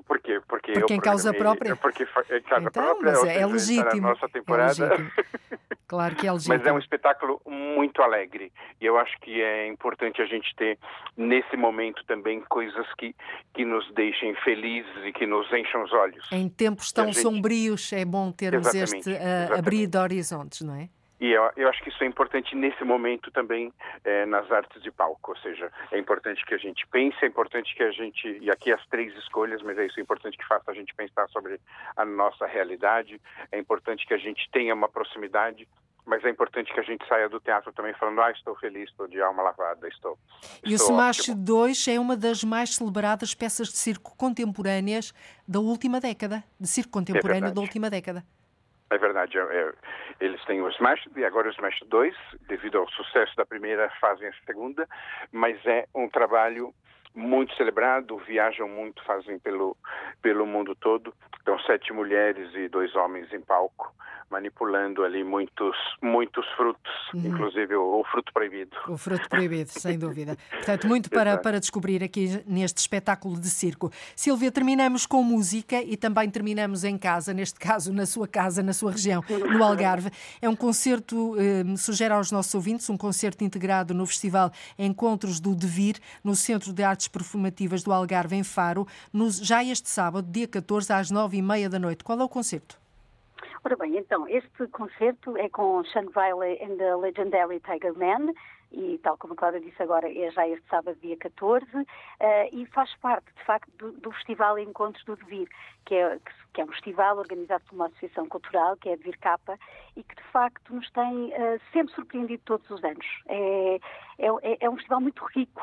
[0.06, 0.40] por quê?
[0.46, 1.74] Porque, porque em causa própria?
[1.74, 4.08] Porque em causa então, própria, mas é, é legítimo.
[4.08, 4.84] nossa temporada.
[4.84, 5.10] É legítimo.
[5.88, 6.56] Claro que é legítimo.
[6.56, 8.52] Mas é um espetáculo muito alegre.
[8.80, 10.76] E eu acho que é importante a gente ter,
[11.16, 13.14] nesse momento também, coisas que,
[13.54, 16.26] que nos deixem felizes e que nos enchem os olhos.
[16.32, 17.20] Em tempos tão gente...
[17.20, 20.88] sombrios, é bom termos exatamente, este uh, abrir de horizontes, não é?
[21.18, 23.72] E eu, eu, acho que isso é importante nesse momento também
[24.04, 27.74] é, nas artes de palco, ou seja, é importante que a gente pense, é importante
[27.74, 30.70] que a gente, e aqui as três escolhas, mas é isso é importante que faça
[30.70, 31.58] a gente pensar sobre
[31.96, 35.66] a nossa realidade, é importante que a gente tenha uma proximidade,
[36.06, 39.08] mas é importante que a gente saia do teatro também falando, ah, estou feliz, estou
[39.08, 40.16] de alma lavada, estou.
[40.64, 45.12] E o Smash 2 é uma das mais celebradas peças de circo contemporâneas
[45.48, 48.24] da última década, de circo contemporâneo é da última década.
[48.88, 49.72] É verdade, é, é,
[50.20, 52.14] eles têm o Smash e agora o Smash 2,
[52.48, 54.88] devido ao sucesso da primeira, fazem a segunda,
[55.32, 56.72] mas é um trabalho
[57.14, 59.76] muito celebrado, viajam muito, fazem pelo,
[60.22, 61.12] pelo mundo todo.
[61.42, 63.92] Então, sete mulheres e dois homens em palco
[64.30, 67.26] manipulando ali muitos, muitos frutos, uhum.
[67.26, 68.76] inclusive o, o, fruto proibido.
[68.88, 70.36] O fruto proibido, sem dúvida.
[70.50, 73.90] Portanto, muito para, para descobrir aqui neste espetáculo de circo.
[74.16, 78.72] Silvia, terminamos com música e também terminamos em casa, neste caso na sua casa, na
[78.72, 80.10] sua região, no Algarve.
[80.42, 85.54] É um concerto, eh, sugere aos nossos ouvintes, um concerto integrado no Festival Encontros do
[85.54, 90.48] Devir, no Centro de Artes Perfumativas do Algarve, em Faro, no, já este sábado, dia
[90.48, 92.02] 14, às nove e meia da noite.
[92.02, 92.85] Qual é o concerto?
[93.66, 98.32] Ora bem, então, este concerto é com Sean Riley and the Legendary Tiger Man,
[98.70, 101.86] e tal como a Cláudia disse agora, é já este sábado, dia 14, uh,
[102.20, 105.48] eh, e faz parte, de facto, do, do Festival Encontros do Devir,
[105.84, 106.16] que é,
[106.54, 109.58] que é um festival organizado por uma associação cultural, que é a Devir Capa,
[109.96, 113.04] e que, de facto, nos tem uh, sempre surpreendido todos os anos.
[113.26, 113.80] É,
[114.20, 115.60] é, é um festival muito rico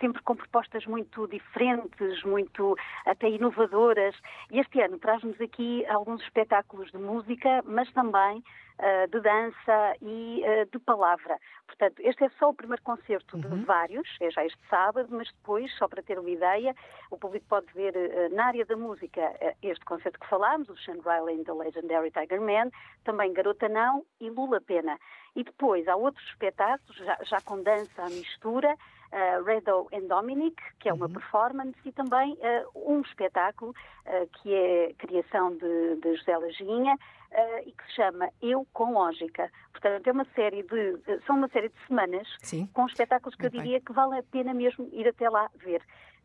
[0.00, 4.16] sempre com propostas muito diferentes, muito até inovadoras.
[4.50, 10.42] E este ano traz-nos aqui alguns espetáculos de música, mas também uh, de dança e
[10.42, 11.38] uh, de palavra.
[11.66, 13.42] Portanto, este é só o primeiro concerto uhum.
[13.42, 16.74] de vários, é já este sábado, mas depois, só para ter uma ideia,
[17.10, 17.94] o público pode ver
[18.32, 19.20] na área da música
[19.62, 22.70] este concerto que falámos, o Sean Riley and the Legendary Tiger Man,
[23.04, 24.98] também Garota Não e Lula Pena.
[25.36, 28.76] E depois há outros espetáculos, já, já com dança à mistura,
[29.12, 31.12] uh, Redo and Dominic, que é uma uhum.
[31.12, 37.68] performance, e também uh, um espetáculo uh, que é criação de, de José Laginha uh,
[37.68, 39.50] e que se chama Eu com Lógica.
[39.72, 42.66] Portanto, é uma série de, são uma série de semanas Sim.
[42.72, 45.82] com espetáculos que eu diria que vale a pena mesmo ir até lá ver.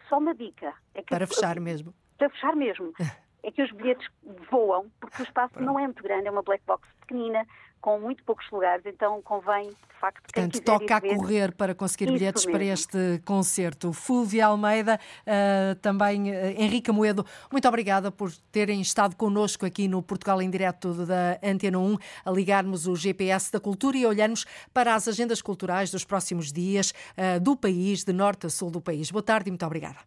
[0.09, 0.73] Só uma dica.
[0.93, 1.93] É que, para fechar mesmo.
[2.17, 2.93] Para fechar mesmo.
[3.43, 4.07] é que os bilhetes
[4.49, 5.65] voam, porque o espaço Pronto.
[5.65, 7.45] não é muito grande, é uma black box pequenina,
[7.81, 12.11] com muito poucos lugares, então convém, de facto, quem Portanto, toca a correr para conseguir
[12.11, 12.51] bilhetes mesmo.
[12.51, 13.93] para este concerto.
[13.93, 20.01] Fúvia Almeida, uh, também uh, Henrique Moedo, muito obrigada por terem estado connosco aqui no
[20.01, 24.95] Portugal em Direto da Antena 1, a ligarmos o GPS da cultura e olharmos para
[24.95, 29.11] as agendas culturais dos próximos dias uh, do país, de norte a sul do país.
[29.11, 29.97] Boa tarde e muito obrigada.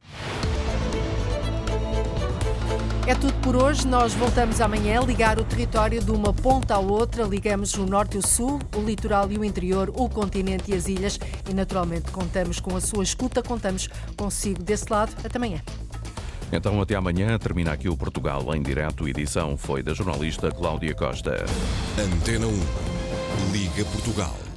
[3.08, 3.88] É tudo por hoje.
[3.88, 7.24] Nós voltamos amanhã a ligar o território de uma ponta à outra.
[7.24, 10.88] Ligamos o norte e o sul, o litoral e o interior, o continente e as
[10.88, 11.18] ilhas.
[11.48, 15.14] E naturalmente contamos com a sua escuta, contamos consigo desse lado.
[15.24, 15.62] Até amanhã.
[16.52, 17.38] Então, até amanhã.
[17.38, 19.08] Termina aqui o Portugal em direto.
[19.08, 21.46] Edição foi da jornalista Cláudia Costa.
[21.98, 23.52] Antena 1.
[23.52, 24.47] Liga Portugal.